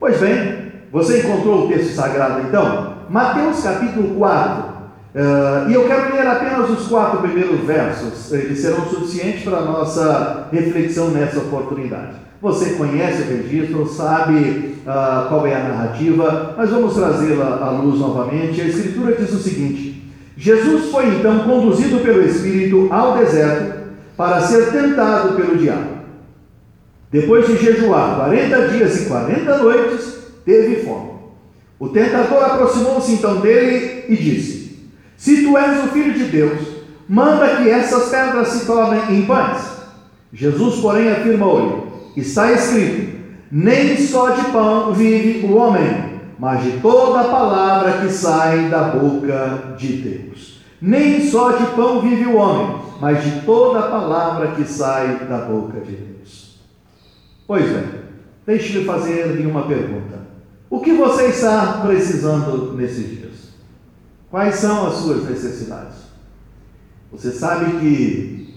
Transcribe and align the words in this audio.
Pois 0.00 0.18
bem, 0.18 0.72
você 0.90 1.18
encontrou 1.18 1.66
o 1.66 1.68
texto 1.68 1.94
sagrado 1.94 2.48
então? 2.48 2.94
Mateus 3.10 3.62
capítulo 3.62 4.14
4. 4.14 4.62
Uh, 4.62 4.72
eh, 5.14 5.66
e 5.68 5.74
eu 5.74 5.86
quero 5.86 6.14
ler 6.14 6.26
apenas 6.26 6.70
os 6.70 6.88
quatro 6.88 7.18
primeiros 7.18 7.60
versos, 7.66 8.32
eles 8.32 8.60
serão 8.60 8.86
suficientes 8.86 9.42
para 9.42 9.58
a 9.58 9.64
nossa 9.66 10.48
reflexão 10.50 11.10
nessa 11.10 11.40
oportunidade. 11.40 12.14
Você 12.40 12.76
conhece 12.76 13.20
o 13.20 13.26
registro, 13.26 13.86
sabe 13.86 14.78
uh, 14.86 15.28
qual 15.28 15.46
é 15.46 15.54
a 15.54 15.68
narrativa, 15.68 16.54
mas 16.56 16.70
vamos 16.70 16.94
trazê-la 16.94 17.58
à 17.62 17.68
luz 17.68 18.00
novamente. 18.00 18.58
A 18.58 18.64
Escritura 18.64 19.14
diz 19.14 19.30
o 19.34 19.38
seguinte: 19.38 20.10
Jesus 20.34 20.90
foi 20.90 21.08
então 21.08 21.40
conduzido 21.40 22.00
pelo 22.00 22.22
Espírito 22.22 22.88
ao 22.90 23.18
deserto 23.18 23.80
para 24.16 24.40
ser 24.40 24.72
tentado 24.72 25.34
pelo 25.34 25.58
diabo. 25.58 25.99
Depois 27.10 27.46
de 27.46 27.56
jejuar 27.56 28.16
40 28.16 28.68
dias 28.68 29.02
e 29.02 29.06
40 29.06 29.58
noites, 29.58 30.18
teve 30.44 30.84
fome. 30.84 31.10
O 31.78 31.88
tentador 31.88 32.44
aproximou-se 32.44 33.12
então 33.12 33.40
dele 33.40 34.04
e 34.08 34.16
disse: 34.16 34.90
Se 35.16 35.42
tu 35.42 35.58
és 35.58 35.84
o 35.84 35.88
filho 35.88 36.12
de 36.12 36.24
Deus, 36.24 36.60
manda 37.08 37.56
que 37.56 37.68
essas 37.68 38.10
pedras 38.10 38.48
se 38.48 38.66
tornem 38.66 39.00
em 39.16 39.26
pães. 39.26 39.80
Jesus, 40.32 40.76
porém, 40.76 41.10
afirmou-lhe: 41.10 41.82
Está 42.16 42.52
escrito: 42.52 43.18
Nem 43.50 43.96
só 43.96 44.30
de 44.30 44.44
pão 44.52 44.92
vive 44.92 45.44
o 45.46 45.56
homem, 45.56 46.20
mas 46.38 46.62
de 46.62 46.72
toda 46.78 47.24
palavra 47.24 48.02
que 48.02 48.12
sai 48.12 48.68
da 48.68 48.84
boca 48.84 49.74
de 49.76 49.94
Deus. 49.94 50.60
Nem 50.80 51.28
só 51.28 51.52
de 51.52 51.66
pão 51.74 52.00
vive 52.00 52.26
o 52.26 52.36
homem, 52.36 52.76
mas 53.00 53.24
de 53.24 53.40
toda 53.40 53.82
palavra 53.82 54.52
que 54.52 54.64
sai 54.64 55.26
da 55.28 55.38
boca 55.38 55.80
de 55.80 55.92
Deus. 55.92 56.49
Pois 57.50 57.68
bem, 57.68 57.82
deixe-me 58.46 58.84
fazer-lhe 58.84 59.44
uma 59.44 59.66
pergunta. 59.66 60.20
O 60.70 60.78
que 60.78 60.92
você 60.92 61.30
está 61.30 61.80
precisando 61.84 62.74
nesses 62.76 63.08
dias? 63.10 63.32
Quais 64.30 64.54
são 64.54 64.86
as 64.86 64.94
suas 64.98 65.28
necessidades? 65.28 65.96
Você 67.10 67.32
sabe 67.32 67.80
que, 67.80 68.54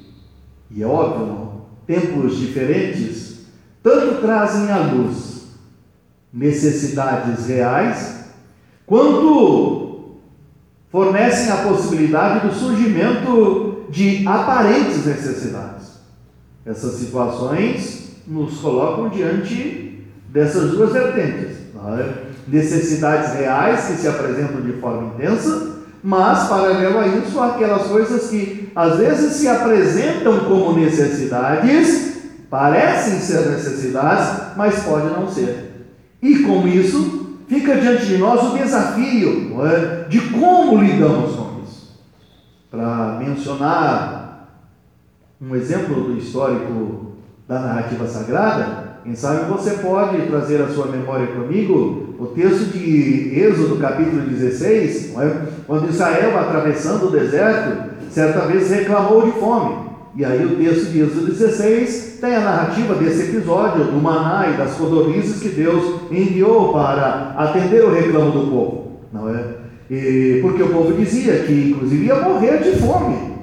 e 0.69 0.83
é 0.83 0.85
óbvio, 0.85 1.63
tempos 1.87 2.37
diferentes 2.37 3.47
tanto 3.81 4.21
trazem 4.21 4.69
à 4.69 4.77
luz 4.77 5.47
necessidades 6.31 7.47
reais, 7.47 8.25
quanto 8.85 10.19
fornecem 10.91 11.49
a 11.49 11.63
possibilidade 11.63 12.47
do 12.47 12.53
surgimento 12.53 13.87
de 13.89 14.23
aparentes 14.27 15.03
necessidades. 15.03 15.93
Essas 16.63 16.93
situações 16.99 18.02
nos 18.27 18.59
colocam 18.59 19.09
diante 19.09 20.05
dessas 20.29 20.71
duas 20.71 20.91
vertentes. 20.91 21.57
É? 21.99 22.33
Necessidades 22.47 23.33
reais 23.33 23.85
que 23.85 23.93
se 23.93 24.07
apresentam 24.07 24.61
de 24.61 24.73
forma 24.73 25.13
intensa, 25.13 25.81
mas, 26.03 26.47
paralelo 26.47 26.99
a 26.99 27.07
isso, 27.07 27.39
aquelas 27.39 27.83
coisas 27.83 28.29
que 28.29 28.71
às 28.75 28.97
vezes 28.97 29.33
se 29.33 29.47
apresentam 29.47 30.39
como 30.41 30.77
necessidades 30.77 32.13
Parecem 32.53 33.19
ser 33.19 33.49
necessidades, 33.49 34.55
mas 34.55 34.83
pode 34.83 35.07
não 35.07 35.27
ser. 35.27 35.89
E 36.21 36.43
com 36.43 36.67
isso, 36.67 37.39
fica 37.47 37.81
diante 37.81 38.05
de 38.05 38.19
nós 38.19 38.43
o 38.43 38.55
desafio 38.55 39.59
é? 39.65 40.07
de 40.07 40.19
como 40.29 40.79
lidamos 40.79 41.35
com 41.35 41.63
isso. 41.63 41.99
Para 42.69 43.17
mencionar 43.17 44.49
um 45.41 45.55
exemplo 45.55 46.03
do 46.03 46.15
histórico 46.15 47.12
da 47.47 47.59
narrativa 47.59 48.07
sagrada, 48.07 48.93
quem 49.03 49.15
sabe 49.15 49.51
você 49.51 49.71
pode 49.71 50.27
trazer 50.27 50.61
à 50.61 50.67
sua 50.67 50.87
memória 50.87 51.27
comigo 51.27 52.15
o 52.17 52.27
texto 52.27 52.71
de 52.71 53.37
Êxodo, 53.37 53.75
capítulo 53.75 54.21
16, 54.21 55.13
é? 55.17 55.41
quando 55.67 55.89
Israel, 55.89 56.39
atravessando 56.39 57.07
o 57.07 57.11
deserto, 57.11 57.91
certa 58.09 58.45
vez 58.47 58.69
reclamou 58.69 59.23
de 59.23 59.31
fome. 59.33 59.75
E 60.15 60.23
aí 60.23 60.45
o 60.45 60.55
texto 60.55 60.91
de 60.91 61.01
Êxodo 61.01 61.33
16 61.33 62.19
tem 62.21 62.33
a 62.33 62.39
narrativa 62.39 62.95
desse 62.95 63.23
episódio 63.23 63.85
do 63.85 64.01
maná 64.01 64.49
e 64.49 64.57
das 64.57 64.75
codornizes 64.75 65.41
que 65.41 65.49
Deus 65.49 66.01
enviou 66.09 66.71
para 66.71 67.33
atender 67.37 67.83
o 67.83 67.91
reclamo 67.91 68.31
do 68.31 68.49
povo, 68.49 69.01
não 69.11 69.27
é? 69.27 69.43
E, 69.91 70.39
porque 70.41 70.63
o 70.63 70.69
povo 70.69 70.93
dizia 70.93 71.39
que 71.39 71.71
inclusive 71.71 72.05
ia 72.05 72.21
morrer 72.21 72.59
de 72.59 72.79
fome. 72.79 73.33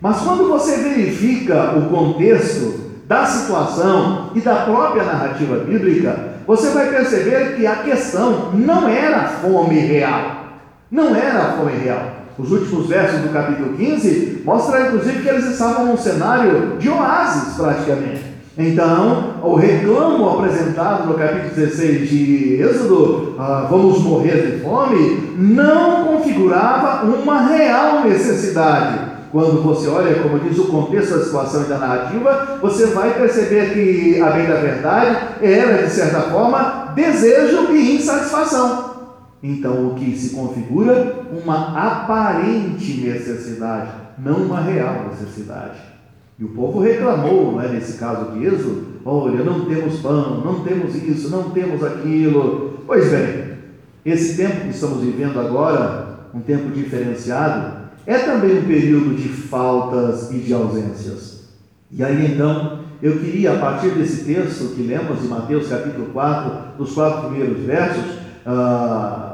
Mas 0.00 0.18
quando 0.22 0.48
você 0.48 0.76
verifica 0.78 1.76
o 1.76 1.90
contexto 1.90 2.89
da 3.10 3.26
situação 3.26 4.30
e 4.36 4.40
da 4.40 4.54
própria 4.54 5.02
narrativa 5.02 5.56
bíblica, 5.56 6.16
você 6.46 6.70
vai 6.70 6.90
perceber 6.90 7.56
que 7.56 7.66
a 7.66 7.74
questão 7.78 8.52
não 8.54 8.88
era 8.88 9.24
fome 9.24 9.80
real. 9.80 10.44
Não 10.88 11.16
era 11.16 11.56
fome 11.56 11.72
real. 11.72 12.20
Os 12.38 12.52
últimos 12.52 12.86
versos 12.86 13.22
do 13.22 13.32
capítulo 13.32 13.76
15 13.76 14.42
mostram, 14.44 14.86
inclusive, 14.86 15.22
que 15.22 15.28
eles 15.28 15.44
estavam 15.46 15.86
num 15.86 15.96
cenário 15.96 16.76
de 16.78 16.88
oásis, 16.88 17.54
praticamente. 17.54 18.22
Então, 18.56 19.34
o 19.42 19.56
reclamo 19.56 20.30
apresentado 20.30 21.08
no 21.08 21.14
capítulo 21.14 21.52
16 21.52 22.08
de 22.08 22.62
Êxodo, 22.62 23.34
ah, 23.40 23.66
vamos 23.68 24.04
morrer 24.04 24.52
de 24.52 24.62
fome, 24.62 25.34
não 25.36 26.04
configurava 26.04 27.06
uma 27.06 27.48
real 27.48 28.04
necessidade. 28.04 29.09
Quando 29.30 29.62
você 29.62 29.88
olha, 29.88 30.22
como 30.22 30.40
diz 30.40 30.58
o 30.58 30.66
contexto 30.66 31.16
da 31.16 31.24
situação 31.24 31.62
e 31.62 31.68
da 31.68 31.78
narrativa, 31.78 32.58
você 32.60 32.86
vai 32.86 33.14
perceber 33.14 33.72
que, 33.72 34.20
a 34.20 34.30
bem 34.30 34.46
da 34.46 34.56
verdade, 34.56 35.18
era, 35.40 35.84
de 35.84 35.90
certa 35.90 36.22
forma, 36.22 36.92
desejo 36.96 37.72
e 37.72 37.96
insatisfação. 37.96 38.90
Então, 39.42 39.88
o 39.88 39.94
que 39.94 40.16
se 40.16 40.34
configura? 40.34 41.26
Uma 41.44 41.78
aparente 41.78 43.00
necessidade, 43.00 43.92
não 44.18 44.36
uma 44.38 44.60
real 44.60 45.06
necessidade. 45.10 45.78
E 46.36 46.44
o 46.44 46.48
povo 46.48 46.80
reclamou, 46.80 47.52
não 47.52 47.60
é, 47.60 47.68
nesse 47.68 47.98
caso 47.98 48.32
de 48.32 48.44
Êxodo: 48.44 48.86
olha, 49.04 49.44
não 49.44 49.66
temos 49.66 50.00
pão, 50.00 50.40
não 50.40 50.60
temos 50.64 50.94
isso, 50.96 51.30
não 51.30 51.50
temos 51.50 51.84
aquilo. 51.84 52.80
Pois 52.86 53.10
bem, 53.10 53.50
esse 54.04 54.36
tempo 54.36 54.62
que 54.62 54.70
estamos 54.70 55.02
vivendo 55.02 55.38
agora, 55.38 56.18
um 56.34 56.40
tempo 56.40 56.70
diferenciado, 56.70 57.79
é 58.06 58.18
também 58.18 58.58
um 58.58 58.64
período 58.64 59.14
de 59.14 59.28
faltas 59.28 60.30
e 60.30 60.38
de 60.38 60.52
ausências. 60.52 61.40
E 61.90 62.02
aí 62.02 62.32
então, 62.32 62.80
eu 63.02 63.18
queria, 63.18 63.54
a 63.54 63.58
partir 63.58 63.90
desse 63.90 64.24
texto 64.24 64.74
que 64.74 64.82
lemos 64.82 65.24
em 65.24 65.28
Mateus 65.28 65.68
capítulo 65.68 66.06
4, 66.12 66.78
dos 66.78 66.92
quatro 66.92 67.28
primeiros 67.28 67.60
versos, 67.64 68.04
ah, 68.46 69.30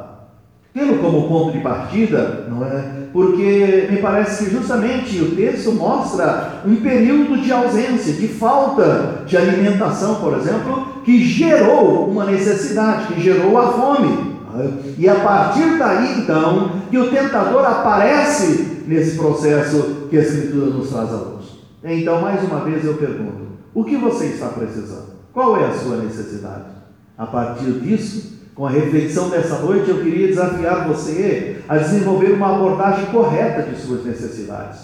tê-lo 0.72 0.98
como 0.98 1.28
ponto 1.28 1.52
de 1.52 1.60
partida, 1.60 2.46
não 2.50 2.64
é? 2.64 3.06
Porque 3.12 3.88
me 3.90 3.96
parece 3.96 4.44
que 4.44 4.50
justamente 4.50 5.18
o 5.20 5.34
texto 5.34 5.72
mostra 5.72 6.60
um 6.66 6.76
período 6.76 7.40
de 7.40 7.50
ausência, 7.50 8.12
de 8.12 8.28
falta 8.28 9.22
de 9.26 9.36
alimentação, 9.36 10.16
por 10.16 10.36
exemplo, 10.36 11.02
que 11.02 11.24
gerou 11.24 12.06
uma 12.10 12.26
necessidade, 12.26 13.14
que 13.14 13.22
gerou 13.22 13.56
a 13.56 13.72
fome. 13.72 14.25
E 14.98 15.08
a 15.08 15.16
partir 15.16 15.78
daí, 15.78 16.20
então, 16.20 16.70
que 16.90 16.98
o 16.98 17.10
tentador 17.10 17.64
aparece 17.64 18.82
nesse 18.86 19.16
processo 19.16 20.06
que 20.08 20.16
a 20.16 20.22
Escritura 20.22 20.66
nos 20.66 20.88
traz 20.90 21.10
à 21.10 21.16
luz. 21.16 21.46
Então, 21.84 22.20
mais 22.20 22.42
uma 22.42 22.60
vez 22.60 22.84
eu 22.84 22.94
pergunto: 22.94 23.46
o 23.74 23.84
que 23.84 23.96
você 23.96 24.26
está 24.26 24.48
precisando? 24.48 25.16
Qual 25.32 25.56
é 25.56 25.66
a 25.66 25.72
sua 25.72 25.96
necessidade? 25.98 26.64
A 27.18 27.26
partir 27.26 27.72
disso, 27.80 28.36
com 28.54 28.66
a 28.66 28.70
reflexão 28.70 29.28
dessa 29.28 29.58
noite, 29.58 29.90
eu 29.90 30.02
queria 30.02 30.28
desafiar 30.28 30.88
você 30.88 31.58
a 31.68 31.76
desenvolver 31.76 32.32
uma 32.32 32.54
abordagem 32.54 33.06
correta 33.06 33.62
de 33.62 33.78
suas 33.78 34.04
necessidades. 34.04 34.80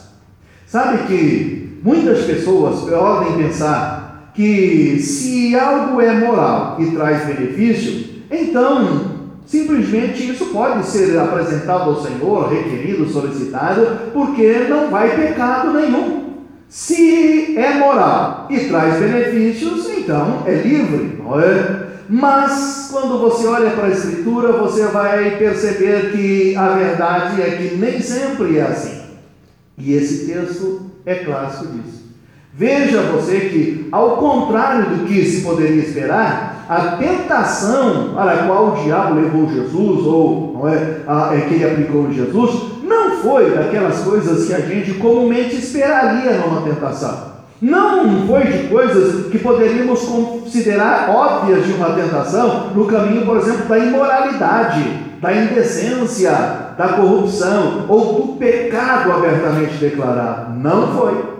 Sabe 0.66 1.06
que 1.06 1.80
muitas 1.82 2.24
pessoas 2.24 2.80
podem 2.80 3.36
pensar 3.36 4.30
que 4.34 4.98
se 4.98 5.54
algo 5.58 6.00
é 6.00 6.12
moral 6.12 6.76
e 6.80 6.90
traz 6.90 7.26
benefício, 7.26 8.22
então 8.30 9.11
simplesmente 9.52 10.30
isso 10.30 10.46
pode 10.46 10.86
ser 10.86 11.18
apresentado 11.18 11.90
ao 11.90 12.02
Senhor, 12.02 12.48
requerido, 12.48 13.06
solicitado, 13.06 14.10
porque 14.14 14.66
não 14.66 14.88
vai 14.88 15.14
pecado 15.14 15.74
nenhum. 15.74 16.38
Se 16.70 17.54
é 17.58 17.74
moral 17.74 18.46
e 18.48 18.60
traz 18.60 18.98
benefícios, 18.98 19.90
então 19.90 20.42
é 20.46 20.54
livre, 20.54 21.18
não 21.22 21.38
é? 21.38 21.88
Mas 22.08 22.88
quando 22.90 23.18
você 23.18 23.46
olha 23.46 23.72
para 23.72 23.88
a 23.88 23.90
Escritura, 23.90 24.52
você 24.52 24.86
vai 24.86 25.36
perceber 25.36 26.12
que 26.12 26.56
a 26.56 26.70
verdade 26.70 27.42
é 27.42 27.50
que 27.50 27.76
nem 27.76 28.00
sempre 28.00 28.56
é 28.56 28.62
assim. 28.62 29.02
E 29.76 29.92
esse 29.92 30.26
texto 30.26 30.90
é 31.04 31.16
clássico 31.16 31.66
disso. 31.66 32.01
Veja 32.54 33.00
você 33.00 33.40
que, 33.40 33.88
ao 33.90 34.18
contrário 34.18 34.84
do 34.90 35.06
que 35.06 35.24
se 35.24 35.40
poderia 35.40 35.82
esperar, 35.82 36.66
a 36.68 36.96
tentação 36.96 38.12
para 38.14 38.32
a 38.32 38.46
qual 38.46 38.68
o 38.68 38.82
diabo 38.82 39.14
levou 39.14 39.48
Jesus, 39.48 40.06
ou 40.06 40.52
não 40.54 40.68
é, 40.68 40.98
a, 41.06 41.34
é 41.34 41.40
que 41.40 41.54
ele 41.54 41.64
aplicou 41.64 42.08
em 42.08 42.12
Jesus, 42.12 42.72
não 42.82 43.22
foi 43.22 43.50
daquelas 43.52 44.00
coisas 44.00 44.46
que 44.46 44.52
a 44.52 44.60
gente 44.60 44.94
comumente 44.94 45.56
esperaria 45.56 46.32
numa 46.38 46.60
tentação. 46.60 47.32
Não 47.60 48.26
foi 48.26 48.44
de 48.44 48.68
coisas 48.68 49.28
que 49.28 49.38
poderíamos 49.38 50.00
considerar 50.02 51.08
óbvias 51.08 51.64
de 51.64 51.72
uma 51.72 51.90
tentação 51.94 52.70
no 52.74 52.86
caminho, 52.86 53.24
por 53.24 53.38
exemplo, 53.38 53.66
da 53.66 53.78
imoralidade, 53.78 54.84
da 55.22 55.32
indecência, 55.32 56.32
da 56.76 56.88
corrupção 56.96 57.86
ou 57.88 58.14
do 58.14 58.32
pecado 58.36 59.12
abertamente 59.12 59.76
declarado. 59.76 60.58
Não 60.58 60.88
foi. 60.88 61.31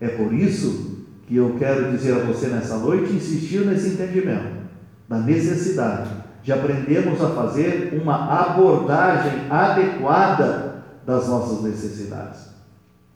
É 0.00 0.08
por 0.08 0.32
isso 0.32 1.04
que 1.26 1.36
eu 1.36 1.56
quero 1.58 1.90
dizer 1.90 2.12
a 2.14 2.24
você 2.24 2.48
nessa 2.48 2.76
noite, 2.78 3.14
insistir 3.14 3.64
nesse 3.64 3.90
entendimento 3.90 4.64
da 5.08 5.18
necessidade 5.18 6.10
de 6.42 6.52
aprendermos 6.52 7.22
a 7.22 7.30
fazer 7.30 7.98
uma 8.00 8.42
abordagem 8.42 9.50
adequada 9.50 10.84
das 11.06 11.28
nossas 11.28 11.62
necessidades. 11.62 12.48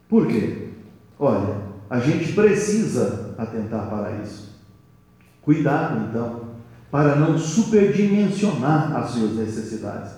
Por 0.07 0.25
quê? 0.25 0.69
Olha, 1.19 1.57
a 1.89 1.99
gente 1.99 2.33
precisa 2.33 3.35
atentar 3.37 3.87
para 3.87 4.11
isso. 4.23 4.49
Cuidado, 5.41 6.07
então, 6.09 6.41
para 6.91 7.15
não 7.15 7.37
superdimensionar 7.37 8.95
as 8.95 9.11
suas 9.11 9.35
necessidades. 9.35 10.11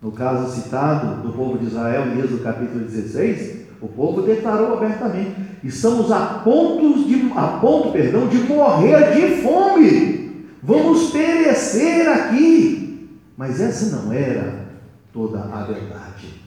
No 0.00 0.12
caso 0.12 0.54
citado 0.54 1.22
do 1.22 1.32
povo 1.32 1.58
de 1.58 1.66
Israel, 1.66 2.06
em 2.08 2.20
Êxodo 2.20 2.42
capítulo 2.42 2.84
16, 2.84 3.66
o 3.80 3.88
povo 3.88 4.22
declarou 4.22 4.74
abertamente: 4.74 5.34
estamos 5.62 6.10
a, 6.12 6.40
pontos 6.44 7.06
de, 7.06 7.32
a 7.34 7.58
ponto 7.60 7.92
perdão, 7.92 8.28
de 8.28 8.38
morrer 8.38 9.14
de 9.14 9.42
fome, 9.42 10.46
vamos 10.62 11.10
perecer 11.10 12.08
aqui. 12.08 13.08
Mas 13.36 13.60
essa 13.60 13.96
não 13.96 14.12
era 14.12 14.66
toda 15.12 15.40
a 15.40 15.64
verdade. 15.64 16.38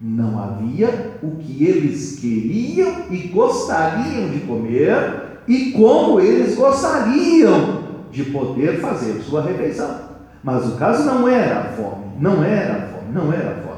Não 0.00 0.38
havia 0.38 1.16
o 1.22 1.36
que 1.36 1.64
eles 1.64 2.18
queriam 2.18 3.06
e 3.10 3.28
gostariam 3.28 4.28
de 4.28 4.40
comer 4.40 5.40
e 5.48 5.72
como 5.72 6.20
eles 6.20 6.54
gostariam 6.54 7.84
de 8.10 8.24
poder 8.24 8.80
fazer 8.80 9.22
sua 9.22 9.42
refeição. 9.42 10.00
Mas 10.42 10.66
o 10.66 10.76
caso 10.76 11.04
não 11.04 11.26
era 11.26 11.60
a 11.60 11.64
fome, 11.64 12.04
não 12.20 12.44
era 12.44 12.74
a 12.74 12.86
fome, 12.88 13.12
não 13.12 13.32
era 13.32 13.50
a 13.50 13.54
fome. 13.54 13.74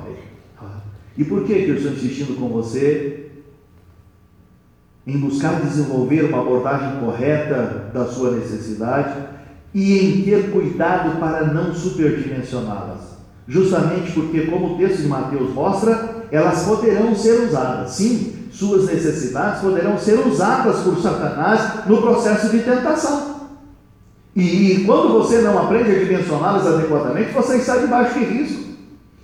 E 1.19 1.25
por 1.25 1.45
que, 1.45 1.55
que 1.55 1.71
eu 1.71 1.77
estou 1.77 1.93
insistindo 1.93 2.39
com 2.39 2.49
você 2.49 3.16
em 5.07 5.19
buscar 5.19 5.61
desenvolver 5.61 6.25
uma 6.25 6.41
abordagem 6.41 6.99
correta 6.99 7.91
da 7.95 8.07
sua 8.07 8.33
necessidade 8.33 9.15
e 9.73 9.99
em 9.99 10.23
ter 10.23 10.51
cuidado 10.51 11.21
para 11.21 11.45
não 11.47 11.73
superdimensioná-las? 11.73 13.17
Justamente 13.47 14.11
porque, 14.13 14.47
como 14.47 14.75
o 14.75 14.79
texto 14.79 15.03
de 15.03 15.09
Mateus 15.09 15.55
mostra, 15.55 16.27
elas 16.33 16.65
poderão 16.65 17.15
ser 17.15 17.43
usadas. 17.43 17.93
Sim, 17.93 18.49
suas 18.51 18.87
necessidades 18.87 19.61
poderão 19.61 19.97
ser 19.97 20.19
usadas 20.27 20.81
por 20.81 20.99
Satanás 20.99 21.87
no 21.87 22.03
processo 22.03 22.49
de 22.49 22.59
tentação. 22.59 23.37
E, 24.35 24.83
quando 24.85 25.13
você 25.13 25.39
não 25.39 25.59
aprende 25.59 25.93
a 25.93 25.99
dimensioná-las 25.99 26.67
adequadamente, 26.67 27.33
você 27.33 27.57
está 27.57 27.77
debaixo 27.77 28.19
de 28.19 28.25
risco. 28.25 28.67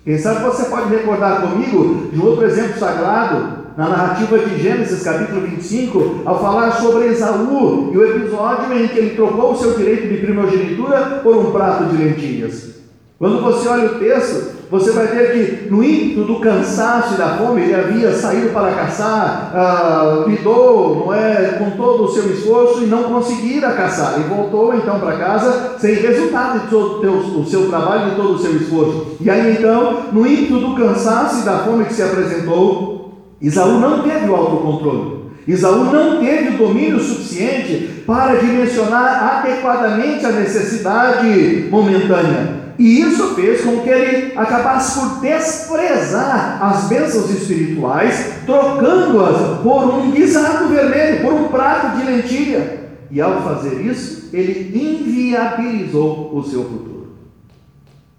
Quem 0.03 0.17
sabe 0.17 0.43
você 0.43 0.65
pode 0.65 0.89
recordar 0.89 1.41
comigo 1.41 2.09
de 2.11 2.19
outro 2.19 2.45
exemplo 2.45 2.79
sagrado, 2.79 3.62
na 3.75 3.89
narrativa 3.89 4.37
de 4.37 4.61
Gênesis 4.61 5.03
capítulo 5.03 5.41
25, 5.41 6.21
ao 6.25 6.39
falar 6.39 6.71
sobre 6.73 7.07
Esaú 7.07 7.89
e 7.91 7.97
o 7.97 8.05
episódio 8.05 8.73
em 8.73 8.87
que 8.87 8.99
ele 8.99 9.15
trocou 9.15 9.53
o 9.53 9.57
seu 9.57 9.73
direito 9.73 10.07
de 10.07 10.17
primogenitura 10.17 11.21
por 11.23 11.37
um 11.37 11.51
prato 11.51 11.85
de 11.85 11.97
lentilhas. 11.97 12.73
Quando 13.17 13.41
você 13.41 13.67
olha 13.69 13.85
o 13.85 13.99
texto, 13.99 14.53
você 14.69 14.91
vai 14.91 15.07
ver 15.07 15.31
que 15.31 15.69
no 15.71 15.83
ímpeto 15.83 16.23
do 16.25 16.39
cansaço 16.39 17.13
e 17.13 17.17
da 17.17 17.37
fome, 17.37 17.61
ele 17.61 17.75
havia 17.75 18.11
saído 18.11 18.49
para 18.49 18.73
caçar, 18.73 19.51
ah, 19.53 20.25
lidou 20.27 21.05
não 21.05 21.13
é, 21.13 21.57
com 21.59 21.71
todo 21.77 22.03
o 22.03 22.11
seu 22.11 22.25
esforço 22.31 22.83
e 22.83 22.87
não 22.87 23.03
conseguira 23.03 23.71
caçar. 23.71 24.19
E 24.19 24.23
voltou 24.23 24.75
então 24.75 24.99
para 24.99 25.17
casa 25.17 25.75
sem 25.77 25.93
resultado 25.93 26.61
de 26.61 26.67
todo 26.67 27.39
o 27.39 27.45
seu 27.45 27.69
trabalho 27.69 28.11
e 28.11 28.15
todo 28.15 28.33
o 28.33 28.39
seu 28.39 28.55
esforço. 28.55 29.15
E 29.21 29.29
aí 29.29 29.57
então, 29.57 30.07
no 30.11 30.27
ímpeto 30.27 30.59
do 30.59 30.75
cansaço 30.75 31.41
e 31.41 31.45
da 31.45 31.59
fome 31.59 31.85
que 31.85 31.93
se 31.93 32.01
apresentou, 32.01 33.02
Isaú 33.43 33.77
não 33.79 34.01
teve 34.01 34.29
o 34.29 34.35
autocontrole. 34.35 35.23
Isaú 35.45 35.83
não 35.91 36.21
teve 36.21 36.55
o 36.55 36.57
domínio 36.57 36.99
suficiente 37.01 38.03
para 38.07 38.39
dimensionar 38.39 39.39
adequadamente 39.39 40.25
a 40.25 40.31
necessidade 40.31 41.67
momentânea. 41.69 42.63
E 42.79 43.01
isso 43.01 43.35
fez 43.35 43.61
com 43.61 43.81
que 43.81 43.89
ele 43.89 44.37
acabasse 44.37 44.97
por 44.97 45.19
desprezar 45.19 46.57
as 46.63 46.85
bênçãos 46.85 47.29
espirituais, 47.29 48.35
trocando-as 48.45 49.59
por 49.59 49.93
um 49.93 50.11
guisado 50.11 50.69
vermelho, 50.69 51.21
por 51.21 51.33
um 51.33 51.49
prato 51.49 51.97
de 51.97 52.05
lentilha. 52.05 52.79
E 53.11 53.21
ao 53.21 53.43
fazer 53.43 53.81
isso, 53.81 54.29
ele 54.33 54.71
inviabilizou 54.73 56.35
o 56.35 56.43
seu 56.43 56.63
futuro. 56.63 57.09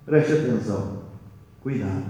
Preste 0.06 0.35
atenção, 0.35 0.99
cuidado, 1.62 2.05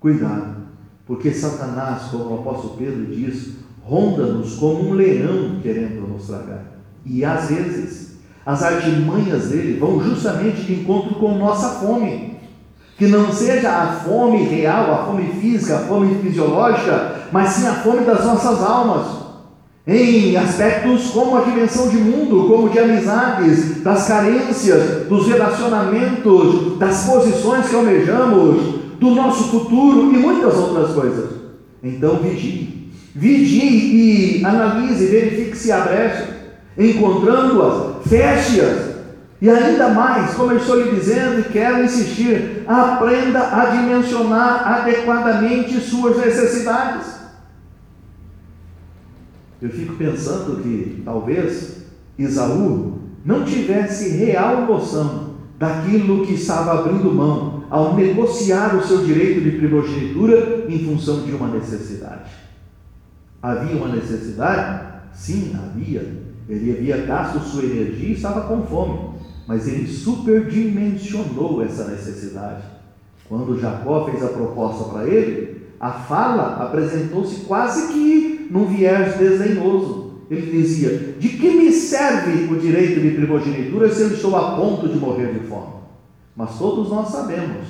cuidado, 0.00 0.63
porque 1.06 1.30
Satanás, 1.30 2.04
como 2.10 2.30
o 2.30 2.40
apóstolo 2.40 2.76
Pedro 2.78 3.06
diz, 3.06 3.56
ronda-nos 3.84 4.54
como 4.54 4.88
um 4.88 4.94
leão 4.94 5.60
querendo 5.62 6.08
nos 6.08 6.26
tragar. 6.26 6.64
E 7.04 7.24
às 7.24 7.48
vezes, 7.48 8.14
as 8.46 8.62
artimanhas 8.62 9.48
dele 9.48 9.78
vão 9.78 10.02
justamente 10.02 10.62
de 10.62 10.80
encontro 10.80 11.16
com 11.16 11.36
nossa 11.36 11.80
fome. 11.80 12.34
Que 12.96 13.06
não 13.08 13.30
seja 13.32 13.70
a 13.70 13.86
fome 13.88 14.44
real, 14.44 14.94
a 14.94 15.06
fome 15.06 15.26
física, 15.40 15.76
a 15.76 15.80
fome 15.80 16.14
fisiológica, 16.22 17.28
mas 17.32 17.50
sim 17.50 17.66
a 17.66 17.74
fome 17.74 18.04
das 18.04 18.24
nossas 18.24 18.62
almas. 18.62 19.24
Em 19.86 20.34
aspectos 20.36 21.10
como 21.10 21.36
a 21.36 21.42
dimensão 21.42 21.88
de 21.88 21.98
mundo, 21.98 22.48
como 22.48 22.70
de 22.70 22.78
amizades, 22.78 23.82
das 23.82 24.08
carências, 24.08 25.06
dos 25.08 25.26
relacionamentos, 25.26 26.78
das 26.78 27.04
posições 27.04 27.68
que 27.68 27.74
almejamos, 27.74 28.73
do 29.04 29.14
nosso 29.14 29.50
futuro 29.50 30.14
e 30.14 30.16
muitas 30.16 30.54
outras 30.54 30.94
coisas. 30.94 31.30
Então 31.82 32.16
vigie, 32.16 32.90
vigie 33.14 34.38
e 34.40 34.44
analise, 34.44 35.06
verifique 35.06 35.56
se 35.56 35.70
há 35.70 35.80
brecha 35.80 36.34
encontrando-as, 36.76 38.08
feche-as. 38.08 38.94
E 39.42 39.50
ainda 39.50 39.90
mais, 39.90 40.32
como 40.34 40.52
eu 40.52 40.56
estou 40.56 40.80
lhe 40.80 40.98
dizendo 40.98 41.40
e 41.40 41.52
quero 41.52 41.84
insistir, 41.84 42.64
aprenda 42.66 43.40
a 43.40 43.66
dimensionar 43.66 44.66
adequadamente 44.66 45.78
suas 45.80 46.16
necessidades. 46.16 47.14
Eu 49.60 49.68
fico 49.68 49.94
pensando 49.94 50.62
que 50.62 51.02
talvez 51.04 51.84
Isaú 52.18 53.00
não 53.24 53.44
tivesse 53.44 54.16
real 54.16 54.62
noção 54.66 55.34
daquilo 55.58 56.24
que 56.24 56.34
estava 56.34 56.80
abrindo 56.80 57.12
mão 57.12 57.53
ao 57.70 57.94
negociar 57.94 58.76
o 58.76 58.86
seu 58.86 59.04
direito 59.04 59.40
de 59.40 59.52
primogenitura 59.52 60.66
em 60.68 60.78
função 60.84 61.22
de 61.22 61.32
uma 61.32 61.48
necessidade. 61.48 62.30
Havia 63.42 63.76
uma 63.76 63.94
necessidade? 63.94 64.94
Sim, 65.12 65.54
havia, 65.54 66.24
ele 66.48 66.72
havia 66.72 67.06
gasto 67.06 67.40
sua 67.40 67.64
energia 67.64 68.08
e 68.08 68.12
estava 68.12 68.42
com 68.42 68.62
fome, 68.62 69.18
mas 69.46 69.68
ele 69.68 69.86
superdimensionou 69.86 71.62
essa 71.62 71.88
necessidade. 71.88 72.62
Quando 73.28 73.58
Jacó 73.58 74.06
fez 74.06 74.22
a 74.22 74.28
proposta 74.28 74.84
para 74.92 75.06
ele, 75.08 75.62
a 75.80 75.90
fala 75.90 76.64
apresentou-se 76.64 77.44
quase 77.44 77.92
que 77.92 78.48
num 78.50 78.66
viés 78.66 79.16
desdenhoso. 79.16 80.04
Ele 80.30 80.50
dizia: 80.50 81.16
De 81.18 81.28
que 81.28 81.50
me 81.50 81.70
serve 81.70 82.52
o 82.52 82.58
direito 82.58 83.00
de 83.00 83.10
primogenitura 83.10 83.90
se 83.90 84.02
eu 84.02 84.08
estou 84.08 84.36
a 84.36 84.56
ponto 84.56 84.88
de 84.88 84.98
morrer 84.98 85.32
de 85.32 85.40
fome? 85.40 85.83
Mas 86.36 86.58
todos 86.58 86.90
nós 86.90 87.08
sabemos, 87.08 87.68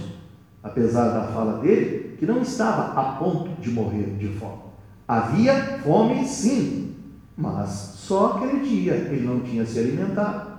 apesar 0.62 1.08
da 1.08 1.28
fala 1.28 1.60
dele, 1.60 2.16
que 2.18 2.26
não 2.26 2.40
estava 2.40 2.98
a 2.98 3.12
ponto 3.16 3.60
de 3.60 3.70
morrer 3.70 4.16
de 4.18 4.28
fome. 4.28 4.64
Havia 5.06 5.78
fome, 5.84 6.26
sim, 6.26 6.94
mas 7.36 7.68
só 7.68 8.36
aquele 8.36 8.66
dia 8.66 8.94
ele 8.94 9.26
não 9.26 9.40
tinha 9.40 9.66
se 9.66 9.78
alimentado. 9.78 10.54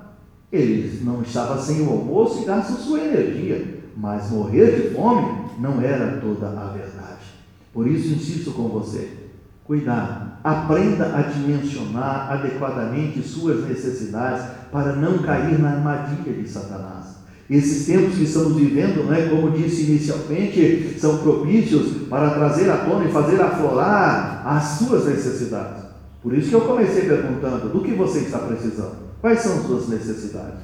Ele 0.51 1.03
não 1.03 1.21
estava 1.21 1.59
sem 1.59 1.81
o 1.81 1.89
almoço 1.89 2.43
e 2.43 2.45
gasta 2.45 2.73
sua 2.73 2.99
energia. 2.99 3.83
Mas 3.97 4.29
morrer 4.29 4.89
de 4.89 4.95
fome 4.95 5.49
não 5.59 5.81
era 5.81 6.19
toda 6.19 6.47
a 6.47 6.65
verdade. 6.65 7.25
Por 7.73 7.87
isso 7.87 8.13
insisto 8.13 8.51
com 8.51 8.67
você: 8.69 9.09
cuidado, 9.63 10.33
aprenda 10.43 11.15
a 11.17 11.21
dimensionar 11.23 12.31
adequadamente 12.31 13.21
suas 13.21 13.67
necessidades 13.67 14.45
para 14.71 14.95
não 14.95 15.19
cair 15.19 15.57
na 15.59 15.71
armadilha 15.71 16.33
de 16.33 16.47
Satanás. 16.47 17.24
Esses 17.47 17.85
tempos 17.85 18.15
que 18.15 18.23
estamos 18.23 18.55
vivendo, 18.55 19.03
né, 19.03 19.27
como 19.29 19.51
disse 19.51 19.83
inicialmente, 19.83 20.95
são 20.99 21.19
propícios 21.19 22.07
para 22.09 22.31
trazer 22.31 22.69
à 22.71 22.77
tona 22.77 23.05
e 23.05 23.11
fazer 23.11 23.39
aflorar 23.39 24.41
as 24.45 24.63
suas 24.79 25.05
necessidades. 25.05 25.83
Por 26.23 26.33
isso 26.33 26.49
que 26.49 26.55
eu 26.55 26.61
comecei 26.61 27.03
perguntando: 27.03 27.69
do 27.69 27.81
que 27.81 27.91
você 27.91 28.19
está 28.19 28.39
precisando? 28.39 28.95
Quais 29.21 29.41
são 29.41 29.57
as 29.57 29.63
suas 29.63 29.87
necessidades? 29.89 30.59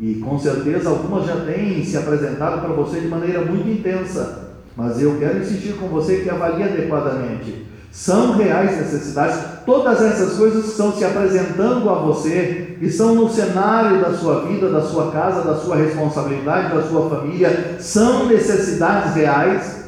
E 0.00 0.14
com 0.14 0.38
certeza 0.38 0.88
algumas 0.88 1.26
já 1.26 1.44
têm 1.44 1.84
se 1.84 1.96
apresentado 1.96 2.62
para 2.62 2.72
você 2.74 3.00
de 3.00 3.08
maneira 3.08 3.44
muito 3.44 3.68
intensa. 3.68 4.44
Mas 4.74 5.00
eu 5.00 5.18
quero 5.18 5.40
insistir 5.40 5.74
com 5.74 5.88
você 5.88 6.20
que 6.20 6.30
avalie 6.30 6.64
adequadamente 6.64 7.66
São 7.94 8.36
reais 8.36 8.76
necessidades. 8.76 9.38
Todas 9.64 10.02
essas 10.02 10.36
coisas 10.36 10.66
estão 10.66 10.92
se 10.92 11.04
apresentando 11.04 11.88
a 11.88 11.94
você, 11.94 12.76
estão 12.82 13.14
no 13.14 13.30
cenário 13.30 14.00
da 14.00 14.12
sua 14.12 14.46
vida, 14.46 14.68
da 14.68 14.82
sua 14.82 15.12
casa, 15.12 15.42
da 15.42 15.54
sua 15.54 15.76
responsabilidade, 15.76 16.74
da 16.74 16.82
sua 16.82 17.08
família, 17.08 17.76
são 17.78 18.26
necessidades 18.26 19.14
reais. 19.14 19.84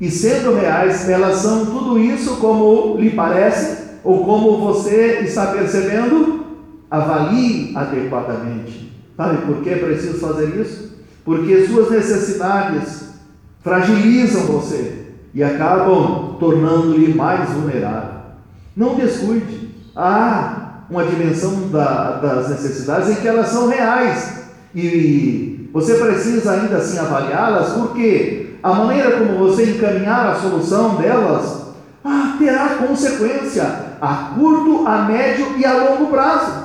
E 0.00 0.10
sendo 0.10 0.56
reais, 0.56 1.08
elas 1.08 1.36
são 1.36 1.64
tudo 1.64 1.96
isso 1.96 2.38
como 2.38 2.96
lhe 2.98 3.10
parece, 3.10 3.84
ou 4.02 4.24
como 4.24 4.58
você 4.58 5.20
está 5.20 5.46
percebendo, 5.46 6.44
avalie 6.90 7.72
adequadamente. 7.76 8.92
Sabe 9.16 9.46
por 9.46 9.62
que 9.62 9.70
é 9.70 9.76
preciso 9.76 10.18
fazer 10.18 10.60
isso? 10.60 10.92
Porque 11.24 11.68
suas 11.68 11.88
necessidades 11.88 13.10
fragilizam 13.62 14.42
você 14.42 15.03
e 15.34 15.42
acabam 15.42 16.36
tornando-lhe 16.38 17.12
mais 17.12 17.50
vulnerável. 17.50 18.20
Não 18.76 18.94
descuide. 18.94 19.74
Há 19.96 20.84
uma 20.88 21.04
dimensão 21.04 21.68
da, 21.70 22.12
das 22.12 22.50
necessidades 22.50 23.10
em 23.10 23.14
que 23.16 23.26
elas 23.26 23.48
são 23.48 23.68
reais 23.68 24.44
e 24.74 25.68
você 25.72 25.94
precisa 25.94 26.52
ainda 26.52 26.76
assim 26.76 26.98
avaliá-las, 26.98 27.72
porque 27.72 28.56
a 28.62 28.72
maneira 28.72 29.18
como 29.18 29.38
você 29.38 29.70
encaminhar 29.70 30.28
a 30.28 30.34
solução 30.36 30.96
delas 30.96 31.64
ah, 32.04 32.36
terá 32.38 32.76
consequência 32.86 33.64
a 34.00 34.34
curto, 34.36 34.86
a 34.86 35.02
médio 35.02 35.56
e 35.56 35.64
a 35.64 35.72
longo 35.72 36.06
prazo. 36.08 36.64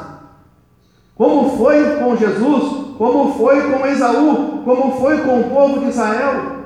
Como 1.16 1.58
foi 1.58 1.98
com 1.98 2.16
Jesus, 2.16 2.96
como 2.98 3.34
foi 3.36 3.72
com 3.72 3.86
Esaú, 3.86 4.62
como 4.64 5.00
foi 5.00 5.18
com 5.20 5.40
o 5.40 5.50
povo 5.50 5.80
de 5.80 5.90
Israel. 5.90 6.58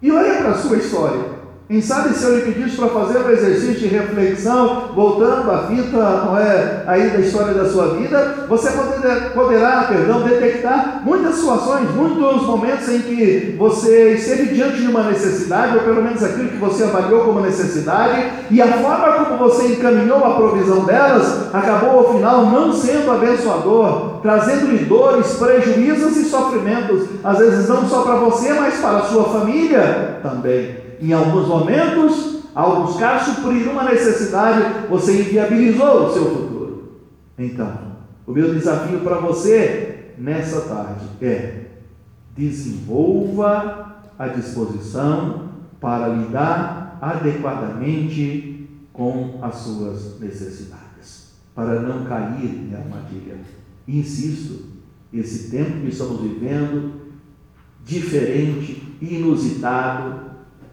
E 0.00 0.10
olha 0.10 0.34
para 0.36 0.50
a 0.50 0.58
sua 0.58 0.76
história. 0.76 1.37
Quem 1.68 1.82
sabe 1.82 2.14
se 2.14 2.24
eu 2.24 2.34
lhe 2.34 2.50
pedisse 2.50 2.78
para 2.78 2.88
fazer 2.88 3.18
um 3.18 3.28
exercício 3.28 3.74
de 3.74 3.88
reflexão, 3.88 4.88
voltando 4.94 5.50
à 5.50 5.66
fita 5.66 5.98
não 5.98 6.38
é, 6.38 6.82
aí 6.86 7.10
da 7.10 7.18
história 7.18 7.52
da 7.52 7.68
sua 7.68 7.88
vida, 7.88 8.46
você 8.48 8.70
poderá, 9.34 9.82
perdão, 9.82 10.22
detectar 10.22 11.02
muitas 11.04 11.34
situações, 11.34 11.94
muitos 11.94 12.46
momentos 12.46 12.88
em 12.88 13.00
que 13.00 13.54
você 13.58 14.14
esteve 14.14 14.54
diante 14.54 14.78
de 14.78 14.86
uma 14.86 15.02
necessidade, 15.10 15.76
ou 15.76 15.82
pelo 15.82 16.02
menos 16.02 16.24
aquilo 16.24 16.48
que 16.48 16.56
você 16.56 16.84
avaliou 16.84 17.24
como 17.26 17.40
necessidade, 17.40 18.32
e 18.50 18.62
a 18.62 18.68
forma 18.68 19.26
como 19.26 19.36
você 19.36 19.66
encaminhou 19.72 20.24
a 20.24 20.36
provisão 20.36 20.86
delas 20.86 21.54
acabou 21.54 21.98
ao 21.98 22.14
final 22.14 22.46
não 22.46 22.72
sendo 22.72 23.12
abençoador, 23.12 24.20
trazendo-lhe 24.22 24.86
dores, 24.86 25.34
prejuízos 25.34 26.16
e 26.16 26.24
sofrimentos, 26.24 27.10
às 27.22 27.36
vezes 27.36 27.68
não 27.68 27.86
só 27.86 28.04
para 28.04 28.14
você, 28.14 28.54
mas 28.54 28.80
para 28.80 29.00
a 29.00 29.02
sua 29.02 29.24
família 29.24 30.18
também 30.22 30.77
em 31.00 31.12
alguns 31.12 31.46
momentos, 31.46 32.42
ao 32.54 32.86
buscar 32.86 33.24
suprir 33.24 33.68
uma 33.68 33.84
necessidade, 33.84 34.88
você 34.88 35.20
inviabilizou 35.20 36.06
o 36.06 36.12
seu 36.12 36.24
futuro. 36.24 36.92
Então, 37.38 37.72
o 38.26 38.32
meu 38.32 38.52
desafio 38.52 39.00
para 39.00 39.18
você 39.18 40.14
nessa 40.18 40.62
tarde 40.62 41.06
é: 41.22 41.66
desenvolva 42.36 44.02
a 44.18 44.28
disposição 44.28 45.48
para 45.80 46.08
lidar 46.08 46.98
adequadamente 47.00 48.68
com 48.92 49.38
as 49.40 49.54
suas 49.54 50.18
necessidades, 50.18 51.34
para 51.54 51.80
não 51.80 52.04
cair 52.04 52.44
em 52.44 52.74
armadilha. 52.74 53.38
Insisto, 53.86 54.66
esse 55.12 55.50
tempo 55.50 55.80
que 55.82 55.88
estamos 55.88 56.20
vivendo, 56.20 56.92
diferente, 57.84 58.82
inusitado, 59.00 60.27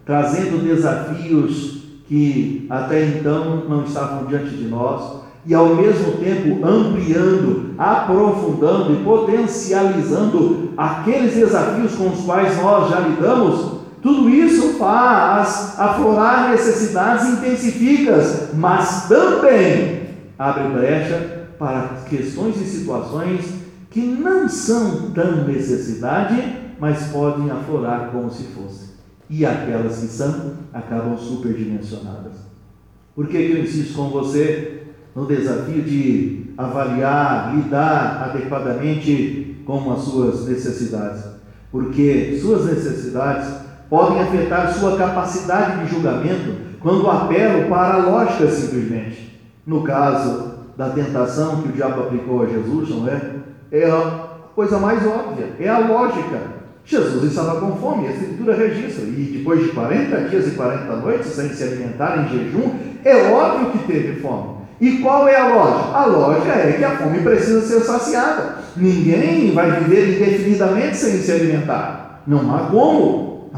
trazendo 0.05 0.63
desafios 0.63 1.83
que 2.07 2.67
até 2.69 3.05
então 3.05 3.63
não 3.67 3.83
estavam 3.83 4.25
diante 4.25 4.55
de 4.55 4.67
nós, 4.67 5.25
e 5.45 5.53
ao 5.53 5.75
mesmo 5.75 6.13
tempo 6.13 6.65
ampliando, 6.65 7.75
aprofundando 7.77 8.93
e 8.93 9.03
potencializando 9.03 10.71
aqueles 10.77 11.35
desafios 11.35 11.95
com 11.95 12.09
os 12.09 12.21
quais 12.21 12.62
nós 12.62 12.89
já 12.89 13.00
lidamos, 13.00 13.75
tudo 14.01 14.29
isso 14.29 14.77
faz 14.77 15.79
aflorar 15.79 16.51
necessidades 16.51 17.27
intensificas, 17.27 18.50
mas 18.53 19.07
também 19.07 20.09
abre 20.38 20.67
brecha 20.69 21.47
para 21.57 22.01
questões 22.07 22.59
e 22.62 22.65
situações 22.65 23.45
que 23.89 24.01
não 24.01 24.47
são 24.47 25.12
tão 25.12 25.45
necessidade, 25.45 26.43
mas 26.79 27.07
podem 27.07 27.50
aflorar 27.50 28.09
como 28.12 28.29
se 28.29 28.43
fossem 28.43 28.85
e 29.29 29.46
aquelas 29.46 30.00
que 30.00 30.08
são 30.08 30.53
acabam 30.74 31.17
superdimensionadas. 31.17 32.34
Por 33.15 33.27
que 33.27 33.38
eu 33.38 33.63
insisto 33.63 33.96
com 33.96 34.10
você 34.10 34.84
no 35.15 35.25
desafio 35.25 35.82
de 35.82 36.53
avaliar, 36.58 37.55
lidar 37.55 38.29
adequadamente 38.29 39.63
com 39.65 39.91
as 39.91 40.00
suas 40.01 40.46
necessidades? 40.48 41.24
Porque 41.72 42.38
suas 42.41 42.65
necessidades 42.65 43.48
podem 43.89 44.22
afetar 44.22 44.74
sua 44.74 44.98
capacidade 44.98 45.86
de 45.86 45.91
julgamento 45.94 46.65
quando 46.82 47.10
apelo 47.10 47.70
para 47.70 47.96
a 47.96 48.05
lógica 48.05 48.48
simplesmente. 48.50 49.39
No 49.65 49.84
caso 49.84 50.55
da 50.77 50.89
tentação 50.89 51.62
que 51.62 51.70
o 51.70 51.72
diabo 51.72 52.01
aplicou 52.01 52.44
a 52.44 52.48
Jesus, 52.48 52.89
não 52.89 53.08
é? 53.08 53.36
É 53.72 53.89
a 53.89 54.27
coisa 54.53 54.77
mais 54.77 55.05
óbvia, 55.05 55.53
é 55.60 55.67
a 55.67 55.79
lógica. 55.79 56.55
Jesus 56.86 57.24
estava 57.24 57.60
com 57.60 57.75
fome, 57.77 58.08
a 58.08 58.12
Escritura 58.12 58.56
registra, 58.56 59.04
e 59.06 59.38
depois 59.38 59.63
de 59.63 59.70
40 59.70 60.18
dias 60.30 60.48
e 60.48 60.51
40 60.51 60.96
noites 60.98 61.27
sem 61.27 61.50
se 61.50 61.63
alimentar 61.63 62.20
em 62.20 62.30
jejum, 62.30 62.72
é 63.04 63.32
óbvio 63.32 63.72
que 63.72 63.92
teve 63.92 64.22
fome. 64.22 64.56
E 64.80 64.98
qual 64.98 65.27
é 65.27 65.36
a 65.36 65.48
lógica? 65.48 65.98
A 65.98 66.06
lógica 66.06 66.51
é 66.51 66.75
que 66.77 66.84
a 66.84 66.98
fome 66.98 67.20
precisa 67.22 67.62
ser 67.62 67.80
saciada. 67.82 68.58
Ninguém 68.75 69.51
vai 69.51 69.72
viver 69.72 70.15
indefinidamente 70.15 70.98
sem 70.98 71.22
se 71.22 71.32
alimentar. 71.32 72.22
Não 72.27 72.54
há 72.54 72.68
como. 72.70 73.50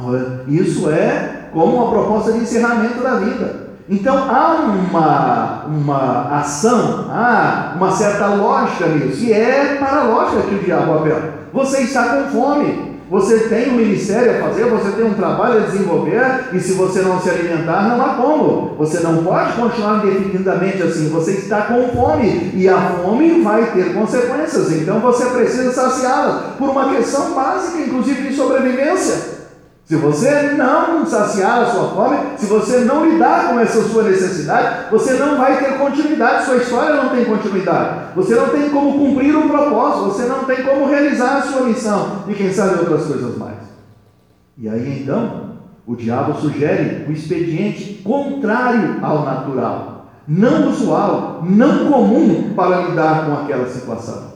Isso 0.48 0.90
é 0.90 1.50
como 1.52 1.78
uma 1.78 1.90
proposta 1.90 2.32
de 2.32 2.40
encerramento 2.40 3.02
da 3.02 3.16
vida. 3.16 3.68
Então 3.90 4.16
há 4.30 4.66
uma, 4.66 5.66
uma 5.66 6.40
ação, 6.40 7.08
há 7.10 7.74
uma 7.76 7.92
certa 7.92 8.28
lógica 8.28 8.86
nisso, 8.88 9.24
e 9.24 9.32
é 9.32 9.78
para 9.80 10.02
a 10.02 10.04
lógica 10.04 10.42
que 10.44 10.56
o 10.56 10.64
diabo 10.64 11.00
apela. 11.00 11.34
Você 11.54 11.84
está 11.84 12.04
com 12.10 12.30
fome, 12.30 12.87
você 13.10 13.40
tem 13.48 13.70
um 13.70 13.76
ministério 13.76 14.32
a 14.32 14.48
fazer, 14.48 14.66
você 14.66 14.92
tem 14.92 15.06
um 15.06 15.14
trabalho 15.14 15.60
a 15.60 15.66
desenvolver, 15.66 16.50
e 16.54 16.60
se 16.60 16.74
você 16.74 17.02
não 17.02 17.22
se 17.22 17.30
alimentar, 17.30 17.84
não 17.84 18.04
há 18.04 18.16
como. 18.16 18.76
Você 18.78 19.00
não 19.00 19.24
pode 19.24 19.54
continuar 19.54 20.06
indefinidamente 20.06 20.84
assim. 20.84 21.10
Você 21.10 21.32
está 21.32 21.62
com 21.64 21.88
fome, 21.90 22.52
e 22.54 22.68
a 22.68 22.78
fome 22.78 23.42
vai 23.42 23.72
ter 23.72 23.94
consequências. 23.94 24.72
Então 24.74 25.00
você 25.00 25.26
precisa 25.28 25.72
saciá-la 25.72 26.56
por 26.58 26.70
uma 26.70 26.96
questão 26.96 27.34
básica, 27.34 27.80
inclusive 27.80 28.28
de 28.28 28.36
sobrevivência. 28.36 29.37
Se 29.88 29.96
você 29.96 30.52
não 30.58 31.06
saciar 31.06 31.62
a 31.62 31.66
sua 31.68 31.88
fome, 31.92 32.18
se 32.36 32.46
você 32.48 32.80
não 32.80 33.10
lidar 33.10 33.48
com 33.48 33.60
essa 33.62 33.82
sua 33.84 34.04
necessidade, 34.04 34.92
você 34.92 35.14
não 35.14 35.38
vai 35.38 35.64
ter 35.64 35.78
continuidade, 35.78 36.44
sua 36.44 36.58
história 36.58 37.02
não 37.02 37.10
tem 37.10 37.24
continuidade. 37.24 38.14
Você 38.14 38.36
não 38.36 38.50
tem 38.50 38.70
como 38.70 39.00
cumprir 39.00 39.34
um 39.34 39.48
propósito, 39.48 40.08
você 40.08 40.26
não 40.26 40.44
tem 40.44 40.64
como 40.64 40.90
realizar 40.90 41.38
a 41.38 41.42
sua 41.42 41.62
missão 41.62 42.24
e 42.28 42.34
quem 42.34 42.52
sabe 42.52 42.80
outras 42.80 43.06
coisas 43.06 43.38
mais. 43.38 43.60
E 44.58 44.68
aí 44.68 45.04
então, 45.04 45.52
o 45.86 45.96
diabo 45.96 46.34
sugere 46.34 47.06
o 47.06 47.10
um 47.10 47.14
expediente 47.14 48.02
contrário 48.04 48.98
ao 49.02 49.24
natural, 49.24 50.08
não 50.28 50.70
usual, 50.70 51.46
não 51.46 51.90
comum 51.90 52.54
para 52.54 52.82
lidar 52.90 53.26
com 53.26 53.34
aquela 53.36 53.70
situação. 53.70 54.27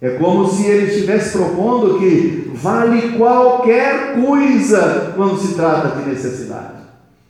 É 0.00 0.10
como 0.10 0.48
se 0.48 0.64
ele 0.66 0.86
estivesse 0.86 1.36
propondo 1.36 1.98
que 1.98 2.50
vale 2.54 3.18
qualquer 3.18 4.14
coisa 4.14 5.12
quando 5.14 5.38
se 5.38 5.54
trata 5.54 6.00
de 6.00 6.08
necessidade. 6.08 6.80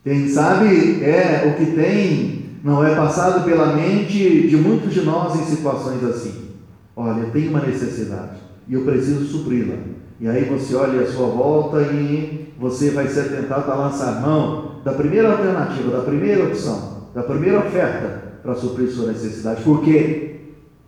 Quem 0.05 0.29
sabe 0.29 1.03
é 1.03 1.53
o 1.53 1.59
que 1.59 1.73
tem, 1.73 2.45
não 2.63 2.87
é 2.87 2.95
passado 2.95 3.45
pela 3.45 3.75
mente 3.75 4.47
de 4.47 4.57
muitos 4.57 4.95
de 4.95 5.01
nós 5.01 5.39
em 5.41 5.45
situações 5.45 6.05
assim. 6.05 6.51
Olha, 6.95 7.25
tenho 7.33 7.51
uma 7.51 7.61
necessidade 7.61 8.39
e 8.69 8.75
eu 8.75 8.83
preciso 8.83 9.25
supri-la. 9.27 9.77
E 10.21 10.29
aí 10.29 10.45
você 10.45 10.75
olha 10.77 11.01
a 11.01 11.11
sua 11.11 11.27
volta 11.27 11.81
e 11.83 12.53
você 12.59 12.91
vai 12.91 13.09
ser 13.09 13.31
tentado 13.31 13.71
a 13.71 13.75
lançar 13.75 14.21
mão 14.21 14.81
da 14.85 14.93
primeira 14.93 15.33
alternativa, 15.33 15.91
da 15.91 16.03
primeira 16.03 16.45
opção, 16.45 17.09
da 17.13 17.23
primeira 17.23 17.59
oferta 17.59 18.23
para 18.43 18.55
suprir 18.55 18.89
sua 18.89 19.09
necessidade. 19.09 19.63
Porque 19.63 20.37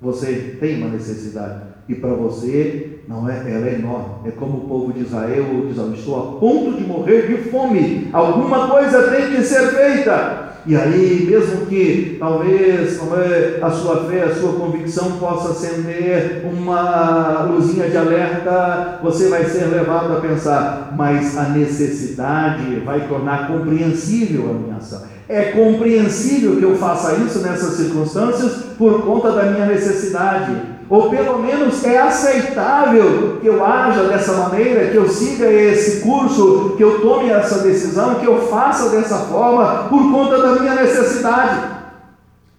você 0.00 0.56
tem 0.60 0.78
uma 0.78 0.90
necessidade 0.90 1.71
e 1.88 1.94
para 1.94 2.14
você 2.14 3.00
não 3.08 3.28
é, 3.28 3.38
ela 3.50 3.68
é 3.68 3.74
enorme. 3.74 4.14
É 4.26 4.30
como 4.30 4.58
o 4.58 4.68
povo 4.68 4.92
de 4.92 5.00
Israel 5.00 5.44
diz: 5.66 5.98
estou 5.98 6.16
a 6.16 6.38
ponto 6.38 6.72
de 6.76 6.84
morrer 6.84 7.26
de 7.26 7.50
fome. 7.50 8.08
Alguma 8.12 8.68
coisa 8.68 9.10
tem 9.10 9.30
que 9.30 9.42
ser 9.42 9.68
feita. 9.68 10.52
E 10.64 10.76
aí, 10.76 11.26
mesmo 11.28 11.66
que 11.66 12.16
talvez 12.20 12.96
é, 12.96 13.58
a 13.60 13.70
sua 13.70 14.04
fé, 14.04 14.22
a 14.22 14.34
sua 14.34 14.52
convicção 14.52 15.18
possa 15.18 15.50
acender 15.50 16.44
uma 16.44 17.42
luzinha 17.50 17.90
de 17.90 17.96
alerta, 17.96 19.00
você 19.02 19.28
vai 19.28 19.44
ser 19.44 19.64
levado 19.64 20.16
a 20.16 20.20
pensar, 20.20 20.94
mas 20.96 21.36
a 21.36 21.48
necessidade 21.48 22.76
vai 22.84 23.08
tornar 23.08 23.48
compreensível 23.48 24.50
a 24.50 24.54
minha 24.54 24.76
ação. 24.76 25.02
É 25.28 25.46
compreensível 25.46 26.56
que 26.56 26.62
eu 26.62 26.76
faça 26.76 27.16
isso 27.16 27.40
nessas 27.40 27.74
circunstâncias 27.74 28.52
por 28.78 29.02
conta 29.02 29.32
da 29.32 29.44
minha 29.44 29.66
necessidade. 29.66 30.71
Ou 30.92 31.08
pelo 31.08 31.38
menos 31.38 31.82
é 31.84 31.98
aceitável 31.98 33.38
que 33.40 33.46
eu 33.46 33.64
haja 33.64 34.02
dessa 34.08 34.34
maneira, 34.34 34.90
que 34.90 34.96
eu 34.98 35.08
siga 35.08 35.50
esse 35.50 36.02
curso, 36.02 36.74
que 36.76 36.84
eu 36.84 37.00
tome 37.00 37.30
essa 37.30 37.60
decisão, 37.60 38.16
que 38.16 38.26
eu 38.26 38.46
faça 38.46 38.90
dessa 38.90 39.20
forma 39.20 39.84
por 39.88 40.12
conta 40.12 40.42
da 40.42 40.60
minha 40.60 40.74
necessidade. 40.74 41.62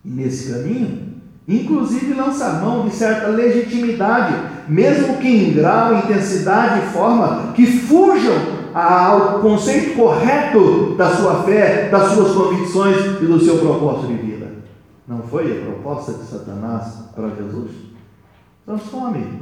E 0.03 0.09
nesse 0.09 0.51
caminho, 0.51 1.13
inclusive 1.47 2.15
lançar 2.15 2.59
mão 2.59 2.87
de 2.87 2.95
certa 2.95 3.27
legitimidade, 3.27 4.33
mesmo 4.67 5.17
que 5.17 5.27
em 5.27 5.53
grau, 5.53 5.97
intensidade 5.97 6.87
e 6.87 6.91
forma 6.91 7.53
que 7.53 7.67
fujam 7.67 8.33
ao 8.73 9.41
conceito 9.41 9.95
correto 9.95 10.95
da 10.97 11.11
sua 11.11 11.43
fé, 11.43 11.87
das 11.91 12.13
suas 12.13 12.31
convicções 12.31 12.97
e 13.21 13.25
do 13.27 13.39
seu 13.39 13.59
propósito 13.59 14.07
de 14.07 14.15
vida. 14.15 14.47
Não 15.07 15.19
foi 15.19 15.51
a 15.51 15.65
proposta 15.65 16.13
de 16.13 16.23
Satanás 16.23 16.95
para 17.15 17.29
Jesus? 17.29 17.92
Transforme 18.65 19.41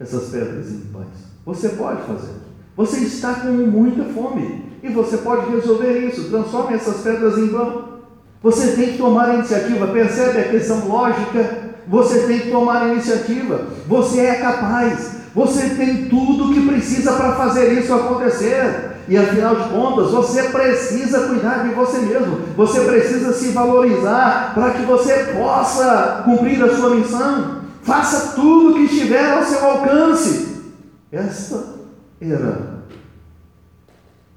essas 0.00 0.30
pedras 0.30 0.70
em 0.70 0.80
pães. 0.92 1.06
Você 1.44 1.70
pode 1.70 2.02
fazer. 2.02 2.34
Você 2.76 3.00
está 3.00 3.34
com 3.34 3.48
muita 3.48 4.04
fome 4.04 4.64
e 4.82 4.88
você 4.88 5.18
pode 5.18 5.50
resolver 5.50 5.98
isso. 6.06 6.30
Transforme 6.30 6.74
essas 6.74 7.02
pedras 7.02 7.36
em 7.38 7.48
pão. 7.48 7.98
Você 8.42 8.72
tem 8.72 8.92
que 8.92 8.98
tomar 8.98 9.30
a 9.30 9.34
iniciativa. 9.34 9.88
Percebe 9.88 10.38
a 10.38 10.48
questão 10.48 10.86
lógica? 10.88 11.74
Você 11.88 12.20
tem 12.26 12.40
que 12.40 12.50
tomar 12.50 12.82
a 12.82 12.88
iniciativa. 12.88 13.66
Você 13.86 14.20
é 14.20 14.34
capaz. 14.36 15.18
Você 15.34 15.70
tem 15.70 16.08
tudo 16.08 16.50
o 16.50 16.54
que 16.54 16.66
precisa 16.66 17.12
para 17.12 17.32
fazer 17.32 17.72
isso 17.72 17.92
acontecer. 17.92 18.96
E 19.08 19.16
afinal 19.16 19.56
de 19.56 19.68
contas, 19.70 20.10
você 20.10 20.44
precisa 20.44 21.28
cuidar 21.28 21.66
de 21.66 21.74
você 21.74 21.98
mesmo. 21.98 22.40
Você 22.56 22.80
precisa 22.80 23.32
se 23.32 23.48
valorizar 23.48 24.52
para 24.54 24.70
que 24.70 24.82
você 24.82 25.32
possa 25.36 26.22
cumprir 26.24 26.62
a 26.62 26.76
sua 26.76 26.94
missão. 26.94 27.57
Faça 27.88 28.34
tudo 28.34 28.72
o 28.72 28.74
que 28.74 28.80
estiver 28.82 29.32
ao 29.32 29.42
seu 29.42 29.64
alcance. 29.64 30.62
Esta 31.10 31.76
era 32.20 32.82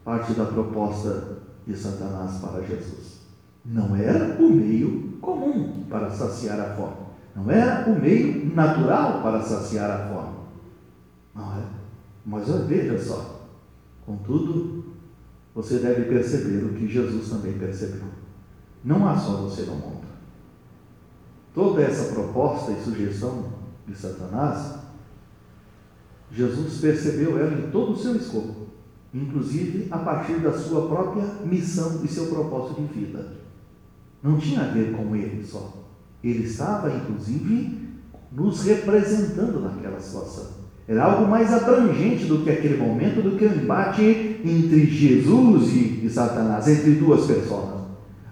parte 0.06 0.32
da 0.32 0.46
proposta 0.46 1.40
de 1.68 1.76
Satanás 1.76 2.40
para 2.40 2.62
Jesus. 2.64 3.20
Não 3.66 3.94
era 3.94 4.42
o 4.42 4.50
meio 4.50 5.18
comum 5.20 5.84
para 5.90 6.10
saciar 6.10 6.62
a 6.62 6.76
fome. 6.76 6.96
Não 7.36 7.52
era 7.52 7.90
o 7.90 8.02
meio 8.02 8.56
natural 8.56 9.22
para 9.22 9.42
saciar 9.42 9.92
a 9.92 10.08
fome. 10.08 10.38
Não 11.36 11.52
é? 11.58 11.64
Mas 12.26 12.48
veja 12.48 12.98
só. 12.98 13.50
Contudo, 14.06 14.96
você 15.54 15.80
deve 15.80 16.04
perceber 16.04 16.64
o 16.64 16.74
que 16.74 16.88
Jesus 16.88 17.30
também 17.30 17.60
percebeu. 17.60 18.08
Não 18.82 19.06
há 19.10 19.18
só 19.18 19.34
você 19.42 19.64
no 19.64 19.76
mundo. 19.76 20.01
Toda 21.54 21.82
essa 21.82 22.14
proposta 22.14 22.72
e 22.72 22.84
sugestão 22.84 23.46
de 23.88 23.96
Satanás, 23.96 24.76
Jesus 26.32 26.80
percebeu 26.80 27.38
ela 27.38 27.54
em 27.54 27.70
todo 27.72 27.92
o 27.92 27.98
seu 27.98 28.16
escopo, 28.16 28.68
inclusive 29.14 29.88
a 29.92 29.98
partir 29.98 30.40
da 30.40 30.54
sua 30.54 30.88
própria 30.88 31.26
missão 31.44 32.00
e 32.04 32.08
seu 32.08 32.28
propósito 32.28 32.82
de 32.82 33.00
vida. 33.00 33.34
Não 34.24 34.38
tinha 34.38 34.62
a 34.62 34.68
ver 34.68 34.96
com 34.96 35.14
ele 35.16 35.44
só. 35.46 35.74
Ele 36.24 36.44
estava, 36.44 36.96
inclusive, 36.96 37.90
nos 38.32 38.64
representando 38.64 39.60
naquela 39.60 40.00
situação. 40.00 40.62
Era 40.88 41.04
algo 41.04 41.30
mais 41.30 41.52
abrangente 41.54 42.26
do 42.26 42.44
que 42.44 42.50
aquele 42.50 42.78
momento, 42.78 43.22
do 43.22 43.38
que 43.38 43.46
o 43.46 43.54
embate 43.54 44.42
entre 44.44 44.86
Jesus 44.86 45.70
e, 45.74 46.10
Satanás, 46.10 46.68
entre 46.68 46.92
duas 46.92 47.26
pessoas. 47.26 47.82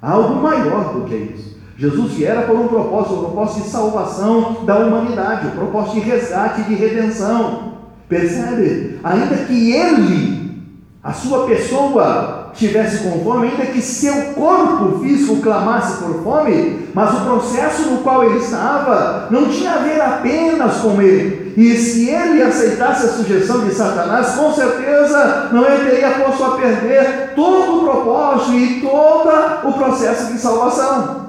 Algo 0.02 0.42
maior 0.42 0.94
do 0.94 1.06
que 1.06 1.16
isso. 1.16 1.59
Jesus 1.80 2.12
viera 2.12 2.42
por 2.42 2.58
um 2.58 2.68
propósito, 2.68 3.14
um 3.14 3.20
propósito 3.20 3.62
de 3.62 3.70
salvação 3.70 4.66
da 4.66 4.80
humanidade, 4.80 5.48
um 5.48 5.52
propósito 5.52 5.94
de 5.94 6.00
resgate 6.02 6.64
de 6.64 6.76
redenção. 6.76 7.70
Percebe? 8.10 9.00
Ainda 9.02 9.46
que 9.46 9.72
ele, 9.72 10.62
a 11.02 11.14
sua 11.14 11.48
pessoa, 11.48 12.52
tivesse 12.54 13.08
com 13.08 13.24
fome, 13.24 13.48
ainda 13.48 13.68
que 13.68 13.82
seu 13.82 14.34
corpo 14.34 15.00
físico 15.00 15.38
clamasse 15.38 16.04
por 16.04 16.22
fome, 16.22 16.90
mas 16.94 17.14
o 17.14 17.22
processo 17.22 17.90
no 17.90 18.00
qual 18.00 18.26
ele 18.26 18.40
estava 18.40 19.30
não 19.32 19.48
tinha 19.48 19.76
a 19.76 19.78
ver 19.78 20.02
apenas 20.02 20.80
com 20.80 21.02
ele. 21.02 21.54
E 21.56 21.78
se 21.78 22.10
ele 22.10 22.44
aceitasse 22.44 23.06
a 23.06 23.10
sugestão 23.10 23.62
de 23.62 23.74
Satanás, 23.74 24.36
com 24.36 24.52
certeza 24.52 25.48
não 25.54 25.66
ele 25.66 25.90
teria 25.90 26.12
posto 26.12 26.44
a 26.44 26.58
perder 26.58 27.32
todo 27.36 27.78
o 27.78 27.84
propósito 27.86 28.52
e 28.52 28.82
todo 28.82 29.30
o 29.64 29.72
processo 29.72 30.34
de 30.34 30.40
salvação. 30.40 31.29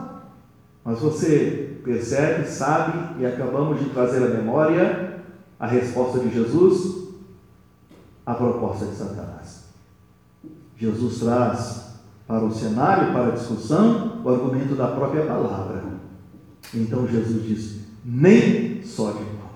Mas 0.84 0.98
você 0.98 1.78
percebe, 1.84 2.48
sabe, 2.48 3.20
e 3.20 3.26
acabamos 3.26 3.78
de 3.78 3.90
trazer 3.90 4.24
à 4.24 4.28
memória 4.28 5.20
a 5.58 5.66
resposta 5.66 6.18
de 6.20 6.32
Jesus 6.32 7.00
à 8.24 8.34
proposta 8.34 8.86
de 8.86 8.94
Satanás. 8.94 9.64
Jesus 10.76 11.18
traz 11.20 11.90
para 12.26 12.44
o 12.44 12.54
cenário, 12.54 13.12
para 13.12 13.28
a 13.28 13.36
discussão, 13.36 14.22
o 14.24 14.28
argumento 14.28 14.74
da 14.74 14.88
própria 14.88 15.26
palavra. 15.26 15.82
Então 16.72 17.06
Jesus 17.06 17.44
diz: 17.44 17.80
nem 18.04 18.82
só 18.82 19.10
de 19.12 19.24
pão 19.24 19.50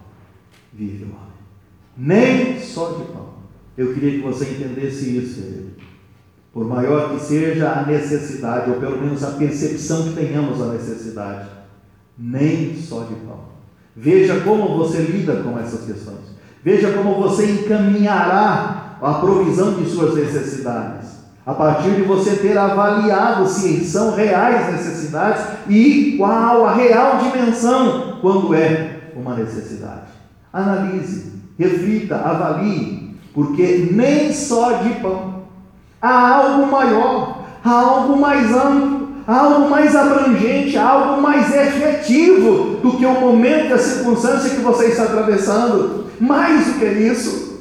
vive 0.73 1.05
o 1.05 1.09
homem. 1.09 1.19
Nem 1.97 2.61
só 2.61 2.93
de 2.93 3.05
pão. 3.13 3.35
Eu 3.77 3.95
queria 3.95 4.13
que 4.13 4.27
você 4.27 4.45
entendesse 4.51 5.17
isso, 5.17 5.43
querido. 5.43 5.74
Por 6.55 6.65
maior 6.67 7.11
que 7.11 7.21
seja 7.21 7.69
a 7.71 7.83
necessidade, 7.85 8.71
ou 8.71 8.77
pelo 8.77 9.03
menos 9.03 9.23
a 9.23 9.33
percepção 9.33 10.05
que 10.05 10.15
tenhamos 10.15 10.61
da 10.61 10.67
necessidade, 10.67 11.49
nem 12.17 12.77
só 12.77 13.01
de 13.01 13.15
pão. 13.17 13.41
Veja 13.97 14.41
como 14.41 14.79
você 14.79 15.03
lida 15.03 15.43
com 15.43 15.59
essas 15.59 15.85
questões. 15.85 16.33
Veja 16.63 16.93
como 16.93 17.17
você 17.17 17.51
encaminhará 17.51 18.97
a 19.03 19.15
provisão 19.15 19.75
de 19.75 19.91
suas 19.91 20.15
necessidades 20.15 21.15
a 21.47 21.53
partir 21.53 21.91
de 21.91 22.03
você 22.03 22.37
ter 22.37 22.57
avaliado 22.57 23.47
se 23.47 23.85
são 23.85 24.15
reais 24.15 24.73
necessidades 24.73 25.45
e 25.69 26.15
qual 26.17 26.65
a 26.65 26.75
real 26.75 27.19
dimensão 27.19 28.19
quando 28.21 28.55
é 28.55 29.11
uma 29.15 29.35
necessidade. 29.35 30.07
Analise, 30.53 31.33
reflita, 31.59 32.17
avalie, 32.17 33.15
porque 33.35 33.91
nem 33.93 34.33
só 34.33 34.79
de 34.79 34.95
pão. 35.01 35.34
Há 36.07 36.35
algo 36.37 36.67
maior, 36.67 37.39
há 37.65 37.71
algo 37.71 38.19
mais 38.19 38.55
amplo, 38.55 39.09
há 39.27 39.39
algo 39.39 39.71
mais 39.71 39.97
abrangente, 39.97 40.77
há 40.77 40.87
algo 40.87 41.23
mais 41.23 41.51
efetivo 41.51 42.77
do 42.83 42.99
que 42.99 43.07
o 43.07 43.21
momento 43.23 43.71
e 43.71 43.73
a 43.73 43.79
circunstância 43.79 44.51
que 44.51 44.61
você 44.61 44.89
está 44.89 45.05
atravessando. 45.05 46.05
Mais 46.21 46.67
do 46.67 46.79
que 46.79 46.85
isso, 46.85 47.59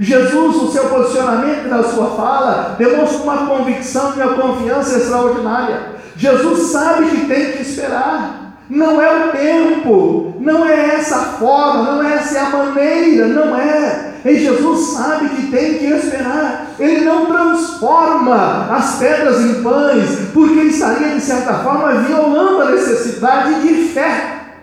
Jesus, 0.00 0.56
o 0.56 0.72
seu 0.72 0.88
posicionamento 0.88 1.68
na 1.68 1.84
sua 1.84 2.16
fala, 2.16 2.74
demonstra 2.76 3.22
uma 3.22 3.46
convicção 3.46 4.14
e 4.16 4.20
uma 4.22 4.34
confiança 4.34 4.96
extraordinária. 4.96 5.94
Jesus 6.16 6.72
sabe 6.72 7.06
que 7.06 7.26
tem 7.26 7.52
que 7.52 7.62
esperar. 7.62 8.43
Não 8.68 9.00
é 9.00 9.26
o 9.26 9.32
tempo, 9.32 10.34
não 10.40 10.66
é 10.66 10.94
essa 10.94 11.18
forma, 11.18 11.92
não 11.92 12.02
é 12.02 12.14
essa 12.14 12.40
a 12.40 12.50
maneira, 12.50 13.26
não 13.26 13.56
é. 13.56 14.14
E 14.24 14.38
Jesus 14.38 14.86
sabe 14.92 15.28
que 15.28 15.50
tem 15.50 15.78
que 15.78 15.84
esperar. 15.84 16.74
Ele 16.78 17.04
não 17.04 17.26
transforma 17.26 18.74
as 18.74 18.96
pedras 18.96 19.40
em 19.42 19.62
pães, 19.62 20.30
porque 20.32 20.60
ele 20.60 20.70
estaria, 20.70 21.14
de 21.14 21.20
certa 21.20 21.62
forma, 21.62 21.92
violando 22.00 22.62
a 22.62 22.70
necessidade 22.70 23.68
de 23.68 23.88
fé. 23.88 24.56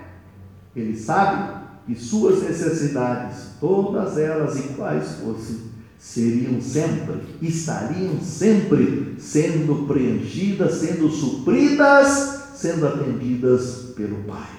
Ele 0.75 0.97
sabe 0.97 1.53
que 1.85 1.95
suas 1.95 2.41
necessidades, 2.41 3.51
todas 3.59 4.17
elas 4.17 4.57
e 4.57 4.63
quais 4.69 5.17
fossem, 5.23 5.71
seriam 5.99 6.59
sempre, 6.59 7.21
estariam 7.39 8.19
sempre 8.19 9.15
sendo 9.19 9.87
preenchidas, 9.87 10.75
sendo 10.75 11.07
supridas, 11.09 12.41
sendo 12.55 12.87
atendidas 12.87 13.90
pelo 14.01 14.23
Pai. 14.23 14.49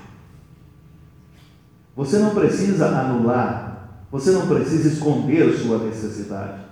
Você 1.97 2.19
não 2.19 2.31
precisa 2.31 2.87
anular, 2.87 4.07
você 4.11 4.31
não 4.31 4.47
precisa 4.47 4.89
esconder 4.89 5.53
sua 5.55 5.79
necessidade. 5.79 6.63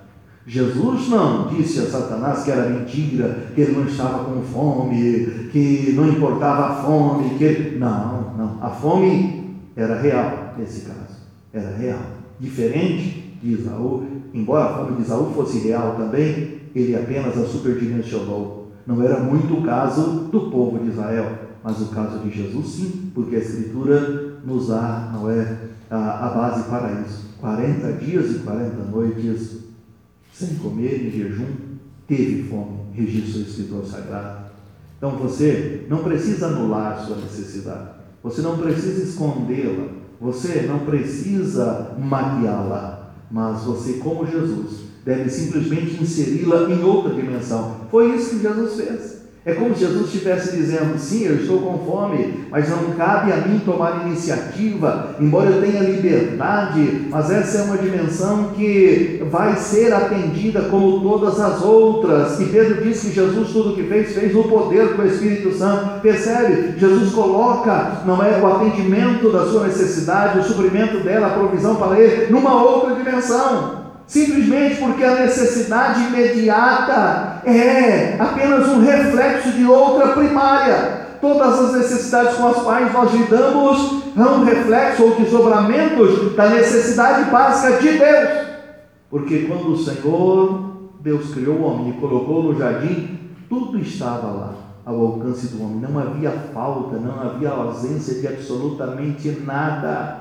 Jesus 0.47 1.09
não 1.09 1.49
disse 1.49 1.81
a 1.81 1.87
Satanás 1.87 2.43
que 2.43 2.51
era 2.51 2.71
mentira, 2.71 3.49
que 3.55 3.61
ele 3.61 3.73
não 3.73 3.85
estava 3.85 4.25
com 4.25 4.41
fome, 4.43 5.49
que 5.53 5.93
não 5.95 6.09
importava 6.09 6.67
a 6.67 6.83
fome, 6.83 7.37
que 7.37 7.77
não, 7.79 8.35
não. 8.37 8.59
A 8.63 8.71
fome 8.71 9.59
era 9.77 10.01
real 10.01 10.55
nesse 10.57 10.87
caso, 10.87 11.19
era 11.53 11.77
real. 11.77 12.01
Diferente 12.39 13.39
de 13.43 13.53
Isaú, 13.53 14.07
embora 14.33 14.65
a 14.65 14.79
fome 14.79 14.97
de 14.97 15.03
Isaú 15.03 15.31
fosse 15.35 15.59
real 15.59 15.97
também, 15.97 16.61
ele 16.75 16.97
apenas 16.97 17.37
a 17.37 17.45
superdimensionou. 17.45 18.73
Não 18.87 19.03
era 19.03 19.21
muito 19.21 19.55
o 19.55 19.63
caso 19.63 20.29
do 20.33 20.51
povo 20.51 20.79
de 20.79 20.89
Israel, 20.89 21.50
mas 21.63 21.81
o 21.81 21.87
caso 21.87 22.19
de 22.21 22.31
Jesus 22.31 22.67
sim, 22.67 23.11
porque 23.15 23.37
a 23.37 23.41
Escritura 23.41 24.39
nos 24.45 24.69
dá, 24.69 25.11
não 25.13 25.31
é, 25.31 25.59
a, 25.91 26.27
a 26.27 26.31
base 26.31 26.69
para 26.69 27.03
isso. 27.03 27.31
40 27.41 27.93
dias 27.95 28.31
e 28.33 28.39
40 28.41 28.85
noites 28.85 29.61
sem 30.33 30.57
comer 30.57 31.07
em 31.07 31.11
jejum, 31.11 31.47
teve 32.07 32.45
fome, 32.45 32.79
registro 32.93 33.43
escritor 33.43 33.85
sagrado. 33.85 34.51
Então 34.97 35.11
você 35.13 35.87
não 35.89 36.03
precisa 36.03 36.49
anular 36.49 37.05
sua 37.05 37.17
necessidade, 37.17 37.91
você 38.23 38.43
não 38.43 38.59
precisa 38.59 39.03
escondê-la, 39.03 39.89
você 40.21 40.63
não 40.63 40.81
precisa 40.81 41.97
maquiá-la, 41.99 43.15
mas 43.31 43.63
você, 43.63 43.95
como 43.95 44.27
Jesus, 44.27 44.81
deve 45.05 45.31
simplesmente 45.31 46.03
inseri-la 46.03 46.71
em 46.71 46.83
outra 46.83 47.15
dimensão. 47.15 47.77
Foi 47.91 48.15
isso 48.15 48.37
que 48.37 48.43
Jesus 48.43 48.75
fez. 48.75 49.20
É 49.45 49.55
como 49.55 49.75
se 49.75 49.87
Jesus 49.87 50.07
estivesse 50.07 50.55
dizendo: 50.55 50.99
sim, 50.99 51.25
eu 51.25 51.37
estou 51.37 51.61
com 51.61 51.79
fome, 51.79 52.45
mas 52.51 52.69
não 52.69 52.91
cabe 52.91 53.33
a 53.33 53.37
mim 53.37 53.59
tomar 53.65 54.07
iniciativa, 54.07 55.17
embora 55.19 55.49
eu 55.49 55.63
tenha 55.63 55.81
liberdade, 55.81 57.07
mas 57.09 57.31
essa 57.31 57.59
é 57.59 57.63
uma 57.63 57.79
dimensão 57.79 58.51
que 58.55 59.23
vai 59.31 59.57
ser 59.57 59.95
atendida 59.95 60.63
como 60.63 61.01
todas 61.01 61.41
as 61.41 61.63
outras. 61.63 62.39
E 62.39 62.47
Pedro 62.47 62.83
diz 62.83 63.01
que 63.01 63.13
Jesus, 63.13 63.49
tudo 63.51 63.75
que 63.75 63.85
fez, 63.85 64.15
fez 64.15 64.35
no 64.35 64.45
poder 64.45 64.95
do 64.95 65.07
Espírito 65.07 65.55
Santo. 65.55 66.01
Percebe? 66.03 66.79
Jesus 66.79 67.11
coloca, 67.15 68.03
não 68.05 68.23
é 68.23 68.39
o 68.39 68.47
atendimento 68.47 69.33
da 69.33 69.47
sua 69.47 69.67
necessidade, 69.67 70.39
o 70.39 70.45
suprimento 70.45 71.01
dela, 71.01 71.29
a 71.29 71.31
provisão 71.31 71.77
para 71.77 71.99
ele, 71.99 72.31
numa 72.31 72.63
outra 72.63 72.95
dimensão 72.95 73.80
simplesmente 74.11 74.81
porque 74.81 75.05
a 75.05 75.21
necessidade 75.21 76.03
imediata 76.03 77.43
é 77.45 78.17
apenas 78.19 78.69
um 78.69 78.81
reflexo 78.81 79.53
de 79.53 79.65
outra 79.65 80.09
primária. 80.09 81.09
Todas 81.21 81.61
as 81.61 81.75
necessidades 81.75 82.37
com 82.37 82.49
as 82.49 82.57
quais 82.57 82.93
nós 82.93 83.13
lidamos 83.13 84.03
são 84.17 84.41
um 84.41 84.45
reflexo 84.45 85.05
ou 85.05 85.15
desdobramentos 85.15 86.35
da 86.35 86.49
necessidade 86.49 87.31
básica 87.31 87.81
de 87.81 87.99
Deus. 87.99 88.29
Porque 89.09 89.47
quando 89.47 89.75
o 89.75 89.79
Senhor, 89.79 90.91
Deus 91.01 91.33
criou 91.33 91.59
o 91.59 91.63
homem 91.63 91.91
e 91.91 92.01
colocou 92.01 92.43
no 92.43 92.59
jardim, 92.59 93.17
tudo 93.49 93.79
estava 93.79 94.27
lá 94.27 94.55
ao 94.85 95.01
alcance 95.01 95.55
do 95.55 95.63
homem. 95.63 95.79
Não 95.79 95.97
havia 96.01 96.33
falta, 96.53 96.97
não 96.97 97.21
havia 97.21 97.51
ausência 97.51 98.15
de 98.15 98.27
absolutamente 98.27 99.29
nada 99.47 100.20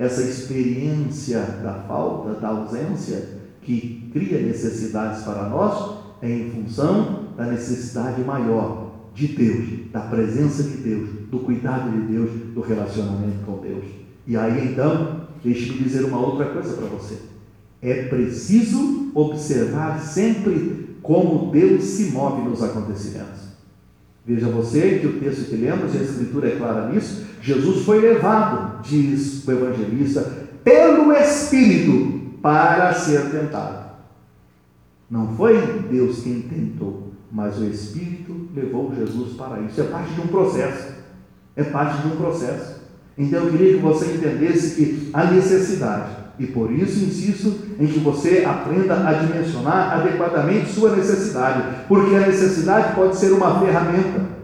essa 0.00 0.22
experiência 0.22 1.40
da 1.62 1.74
falta, 1.86 2.40
da 2.40 2.48
ausência, 2.48 3.38
que 3.60 4.08
cria 4.10 4.40
necessidades 4.40 5.22
para 5.22 5.46
nós, 5.50 5.98
é 6.22 6.30
em 6.30 6.50
função 6.50 7.26
da 7.36 7.44
necessidade 7.44 8.22
maior 8.22 8.92
de 9.14 9.28
Deus, 9.28 9.90
da 9.92 10.00
presença 10.00 10.62
de 10.62 10.78
Deus, 10.78 11.10
do 11.30 11.40
cuidado 11.40 11.90
de 11.90 12.12
Deus, 12.12 12.30
do 12.54 12.62
relacionamento 12.62 13.44
com 13.44 13.58
Deus. 13.58 13.84
E 14.26 14.38
aí 14.38 14.72
então, 14.72 15.26
deixe-me 15.44 15.80
dizer 15.80 16.06
uma 16.06 16.18
outra 16.18 16.46
coisa 16.46 16.72
para 16.72 16.86
você. 16.86 17.18
É 17.82 18.04
preciso 18.04 19.10
observar 19.14 20.00
sempre 20.00 20.96
como 21.02 21.50
Deus 21.52 21.84
se 21.84 22.04
move 22.10 22.48
nos 22.48 22.62
acontecimentos. 22.62 23.49
Veja 24.26 24.48
você 24.48 24.98
que 24.98 25.06
o 25.06 25.18
texto 25.20 25.48
que 25.48 25.56
lemos, 25.56 25.94
a 25.94 26.02
Escritura 26.02 26.48
é 26.48 26.56
clara 26.56 26.88
nisso, 26.88 27.26
Jesus 27.40 27.84
foi 27.84 28.00
levado, 28.00 28.82
diz 28.82 29.46
o 29.46 29.52
evangelista, 29.52 30.20
pelo 30.62 31.12
Espírito 31.12 32.38
para 32.42 32.92
ser 32.94 33.30
tentado. 33.30 33.90
Não 35.10 35.34
foi 35.36 35.60
Deus 35.90 36.22
quem 36.22 36.42
tentou, 36.42 37.12
mas 37.32 37.58
o 37.58 37.64
Espírito 37.64 38.48
levou 38.54 38.94
Jesus 38.94 39.34
para 39.34 39.60
isso. 39.60 39.80
É 39.80 39.84
parte 39.84 40.12
de 40.12 40.20
um 40.20 40.26
processo. 40.28 40.92
É 41.56 41.64
parte 41.64 42.02
de 42.02 42.08
um 42.08 42.16
processo. 42.16 42.80
Então 43.18 43.44
eu 43.44 43.50
queria 43.50 43.74
que 43.74 43.82
você 43.82 44.14
entendesse 44.14 44.76
que 44.76 45.10
a 45.12 45.24
necessidade, 45.30 46.16
e 46.40 46.46
por 46.46 46.72
isso 46.72 47.04
insisto 47.04 47.54
em 47.78 47.86
que 47.86 47.98
você 47.98 48.46
aprenda 48.48 49.06
a 49.06 49.12
dimensionar 49.12 49.92
adequadamente 49.92 50.72
sua 50.72 50.96
necessidade, 50.96 51.62
porque 51.86 52.16
a 52.16 52.20
necessidade 52.20 52.94
pode 52.94 53.16
ser 53.16 53.30
uma 53.32 53.60
ferramenta. 53.60 54.40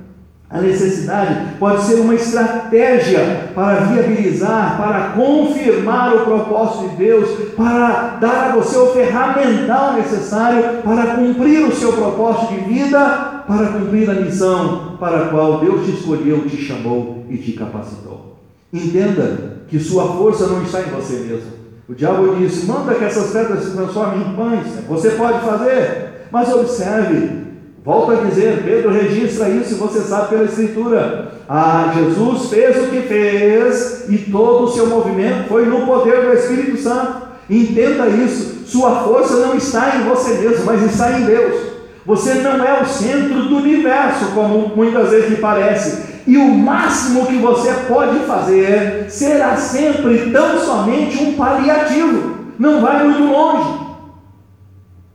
A 0.48 0.60
necessidade 0.60 1.54
pode 1.58 1.82
ser 1.82 1.94
uma 1.94 2.14
estratégia 2.14 3.50
para 3.54 3.80
viabilizar, 3.86 4.76
para 4.76 5.12
confirmar 5.16 6.14
o 6.14 6.20
propósito 6.20 6.90
de 6.90 6.96
Deus, 6.96 7.30
para 7.56 8.18
dar 8.20 8.50
a 8.50 8.56
você 8.56 8.76
o 8.76 8.92
ferramental 8.92 9.94
necessário 9.94 10.82
para 10.84 11.16
cumprir 11.16 11.66
o 11.66 11.74
seu 11.74 11.94
propósito 11.94 12.54
de 12.54 12.60
vida, 12.74 13.42
para 13.48 13.68
cumprir 13.68 14.08
a 14.08 14.14
missão 14.14 14.96
para 15.00 15.24
a 15.24 15.28
qual 15.30 15.60
Deus 15.60 15.84
te 15.86 15.92
escolheu, 15.92 16.46
te 16.46 16.58
chamou 16.58 17.24
e 17.28 17.38
te 17.38 17.52
capacitou. 17.52 18.36
Entenda 18.72 19.62
que 19.66 19.80
sua 19.80 20.12
força 20.12 20.46
não 20.46 20.62
está 20.62 20.80
em 20.82 20.90
você 20.90 21.20
mesmo. 21.20 21.55
O 21.88 21.94
diabo 21.94 22.34
disse: 22.36 22.66
manda 22.66 22.94
que 22.94 23.04
essas 23.04 23.30
pedras 23.30 23.64
se 23.64 23.70
transformem 23.70 24.20
em 24.20 24.34
pães. 24.34 24.66
Você 24.88 25.10
pode 25.10 25.40
fazer, 25.40 26.26
mas 26.30 26.52
observe, 26.52 27.46
Volto 27.86 28.10
a 28.10 28.14
dizer, 28.16 28.64
Pedro 28.64 28.90
registra 28.90 29.48
isso 29.48 29.74
e 29.74 29.78
você 29.78 30.00
sabe 30.00 30.30
pela 30.30 30.42
Escritura. 30.42 31.28
Ah, 31.48 31.94
Jesus 31.94 32.50
fez 32.50 32.76
o 32.82 32.90
que 32.90 33.02
fez 33.02 34.06
e 34.08 34.18
todo 34.28 34.64
o 34.64 34.72
seu 34.72 34.88
movimento 34.88 35.46
foi 35.46 35.66
no 35.66 35.86
poder 35.86 36.22
do 36.22 36.32
Espírito 36.32 36.76
Santo. 36.78 37.28
Entenda 37.48 38.08
isso. 38.08 38.64
Sua 38.66 39.04
força 39.04 39.36
não 39.36 39.54
está 39.54 39.98
em 39.98 40.02
você 40.02 40.32
mesmo, 40.32 40.64
mas 40.64 40.82
está 40.82 41.16
em 41.16 41.26
Deus. 41.26 41.76
Você 42.04 42.34
não 42.34 42.64
é 42.64 42.82
o 42.82 42.86
centro 42.86 43.44
do 43.44 43.58
universo, 43.58 44.32
como 44.34 44.74
muitas 44.74 45.10
vezes 45.10 45.30
lhe 45.30 45.36
parece. 45.36 46.15
E 46.26 46.36
o 46.36 46.54
máximo 46.54 47.26
que 47.26 47.36
você 47.38 47.72
pode 47.88 48.18
fazer 48.26 49.08
será 49.08 49.56
sempre 49.56 50.30
tão 50.32 50.58
somente 50.58 51.22
um 51.22 51.34
paliativo. 51.34 52.36
Não 52.58 52.80
vai 52.80 53.06
muito 53.06 53.32
longe. 53.32 53.86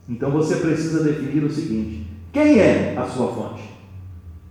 Então 0.08 0.32
você 0.32 0.56
precisa 0.56 1.04
definir 1.04 1.44
o 1.44 1.52
seguinte: 1.52 2.08
quem 2.32 2.60
é 2.60 2.96
a 2.98 3.06
sua 3.06 3.28
fonte? 3.34 3.64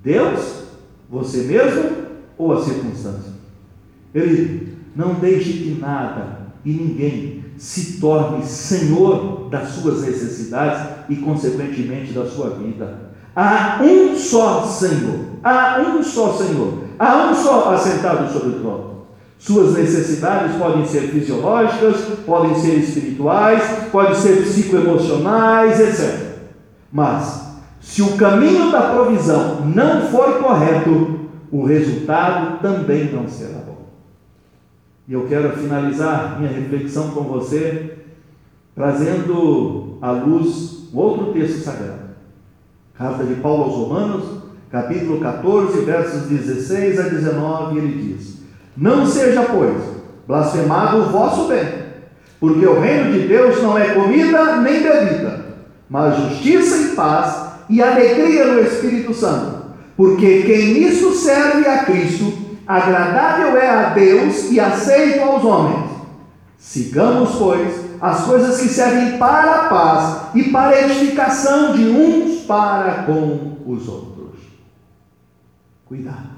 Deus? 0.05 0.65
Você 1.09 1.43
mesmo? 1.43 1.91
Ou 2.37 2.53
a 2.53 2.63
circunstância? 2.63 3.33
Ele 4.15 4.77
não 4.95 5.15
deixe 5.15 5.53
que 5.53 5.79
nada 5.81 6.41
e 6.65 6.73
ninguém 6.73 7.45
se 7.57 8.01
torne 8.01 8.45
senhor 8.45 9.49
das 9.51 9.69
suas 9.69 10.03
necessidades 10.03 11.05
e, 11.09 11.17
consequentemente, 11.17 12.13
da 12.13 12.27
sua 12.27 12.51
vida. 12.51 13.10
Há 13.35 13.81
um 13.83 14.17
só 14.17 14.63
Senhor, 14.63 15.21
há 15.43 15.81
um 15.81 16.03
só 16.03 16.33
Senhor, 16.33 16.79
há 16.99 17.31
um 17.31 17.35
só 17.35 17.73
assentado 17.73 18.33
sobre 18.33 18.51
o 18.51 18.61
trono. 18.61 18.91
Suas 19.39 19.75
necessidades 19.75 20.57
podem 20.57 20.85
ser 20.85 21.09
fisiológicas, 21.09 21.97
podem 22.27 22.55
ser 22.57 22.75
espirituais, 22.79 23.63
podem 23.91 24.15
ser 24.15 24.43
psicoemocionais, 24.43 25.81
etc. 25.81 26.37
Mas 26.93 27.51
se 27.81 28.03
o 28.03 28.17
caminho 28.17 28.71
da 28.71 28.91
provisão 28.91 29.63
não 29.65 30.03
for 30.09 30.39
correto, 30.43 31.21
o 31.51 31.65
resultado 31.65 32.61
também 32.61 33.11
não 33.11 33.27
será 33.27 33.61
bom. 33.61 33.87
E 35.09 35.15
eu 35.15 35.27
quero 35.27 35.57
finalizar 35.57 36.39
minha 36.39 36.53
reflexão 36.53 37.11
com 37.11 37.23
você, 37.23 37.97
trazendo 38.75 39.97
à 40.03 40.11
luz 40.11 40.89
outro 40.93 41.33
texto 41.33 41.65
sagrado. 41.65 42.10
Carta 43.01 43.25
de 43.25 43.37
Paulo 43.37 43.65
aos 43.65 43.77
Romanos, 43.77 44.25
capítulo 44.71 45.21
14, 45.21 45.87
versos 45.87 46.25
16 46.25 47.01
a 47.01 47.03
19, 47.05 47.79
ele 47.79 48.15
diz: 48.15 48.41
Não 48.77 49.07
seja, 49.07 49.41
pois, 49.45 49.75
blasfemado 50.29 50.99
o 50.99 51.05
vosso 51.05 51.49
bem, 51.49 51.65
porque 52.39 52.67
o 52.67 52.79
reino 52.79 53.11
de 53.11 53.27
Deus 53.27 53.63
não 53.63 53.79
é 53.79 53.95
comida 53.95 54.57
nem 54.57 54.83
bebida, 54.83 55.47
mas 55.89 56.15
justiça 56.15 56.77
e 56.77 56.95
paz 56.95 57.53
e 57.71 57.83
alegria 57.83 58.45
no 58.45 58.61
Espírito 58.61 59.15
Santo, 59.15 59.63
porque 59.97 60.43
quem 60.43 60.75
nisso 60.75 61.15
serve 61.15 61.67
a 61.67 61.85
Cristo, 61.85 62.31
agradável 62.67 63.57
é 63.57 63.67
a 63.67 63.83
Deus 63.95 64.51
e 64.51 64.61
aceito 64.61 65.23
aos 65.23 65.43
homens. 65.43 65.91
Sigamos, 66.59 67.31
pois, 67.39 67.90
as 68.01 68.25
coisas 68.25 68.61
que 68.61 68.69
servem 68.69 69.19
para 69.19 69.67
a 69.67 69.69
paz 69.69 70.35
e 70.35 70.51
para 70.51 70.77
a 70.77 70.83
edificação 70.89 71.75
de 71.77 71.85
uns 71.85 72.47
para 72.47 73.03
com 73.05 73.59
os 73.67 73.87
outros. 73.87 74.41
Cuidado, 75.85 76.31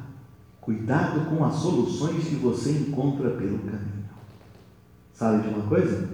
cuidado 0.60 1.20
com 1.30 1.44
as 1.44 1.54
soluções 1.54 2.24
que 2.24 2.34
você 2.34 2.70
encontra 2.70 3.30
pelo 3.30 3.58
caminho. 3.58 4.02
Sabe 5.14 5.42
de 5.42 5.54
uma 5.54 5.62
coisa? 5.68 6.08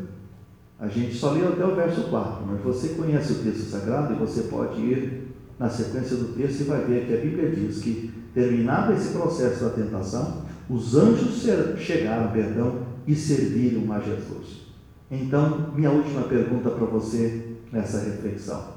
A 0.78 0.86
gente 0.86 1.16
só 1.16 1.30
leu 1.30 1.48
até 1.48 1.64
o 1.64 1.74
verso 1.74 2.02
4, 2.02 2.46
mas 2.46 2.60
você 2.60 2.90
conhece 2.90 3.32
o 3.32 3.42
texto 3.42 3.70
sagrado 3.70 4.12
e 4.12 4.16
você 4.16 4.42
pode 4.42 4.80
ir 4.80 5.34
na 5.58 5.68
sequência 5.68 6.16
do 6.16 6.34
texto 6.36 6.60
e 6.60 6.64
vai 6.64 6.84
ver 6.84 7.06
que 7.06 7.14
a 7.14 7.20
Bíblia 7.20 7.50
diz 7.50 7.78
que, 7.78 8.12
terminado 8.34 8.92
esse 8.92 9.12
processo 9.12 9.64
da 9.64 9.70
tentação, 9.70 10.42
os 10.68 10.94
anjos 10.94 11.42
chegaram, 11.78 12.30
perdão, 12.30 12.82
e 13.06 13.16
serviram 13.16 13.90
a 13.92 13.98
Jesus. 13.98 14.67
Então, 15.10 15.72
minha 15.74 15.90
última 15.90 16.22
pergunta 16.22 16.70
para 16.70 16.86
você 16.86 17.56
nessa 17.72 18.00
reflexão: 18.00 18.74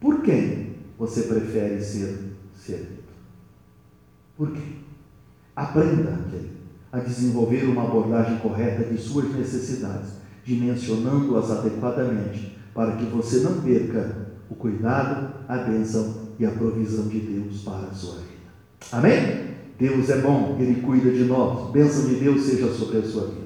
por 0.00 0.22
quem 0.22 0.76
você 0.98 1.22
prefere 1.22 1.82
ser 1.82 2.32
servido? 2.54 3.06
Por 4.36 4.52
quê? 4.52 4.62
Aprenda 5.54 6.18
a 6.92 6.98
desenvolver 6.98 7.64
uma 7.64 7.84
abordagem 7.84 8.38
correta 8.38 8.84
de 8.84 8.98
suas 8.98 9.34
necessidades 9.34 10.16
dimensionando-as 10.46 11.50
adequadamente, 11.50 12.56
para 12.72 12.92
que 12.92 13.04
você 13.06 13.40
não 13.40 13.60
perca 13.60 14.28
o 14.48 14.54
cuidado, 14.54 15.34
a 15.48 15.58
bênção 15.58 16.28
e 16.38 16.46
a 16.46 16.50
provisão 16.52 17.08
de 17.08 17.18
Deus 17.18 17.62
para 17.62 17.88
a 17.88 17.92
sua 17.92 18.14
vida. 18.14 18.46
Amém? 18.92 19.56
Deus 19.78 20.08
é 20.08 20.20
bom, 20.20 20.56
Ele 20.60 20.80
cuida 20.80 21.10
de 21.10 21.24
nós. 21.24 21.70
Bênção 21.72 22.06
de 22.06 22.14
Deus 22.14 22.42
seja 22.42 22.72
sobre 22.72 22.98
a 22.98 23.02
sua 23.02 23.26
vida. 23.26 23.40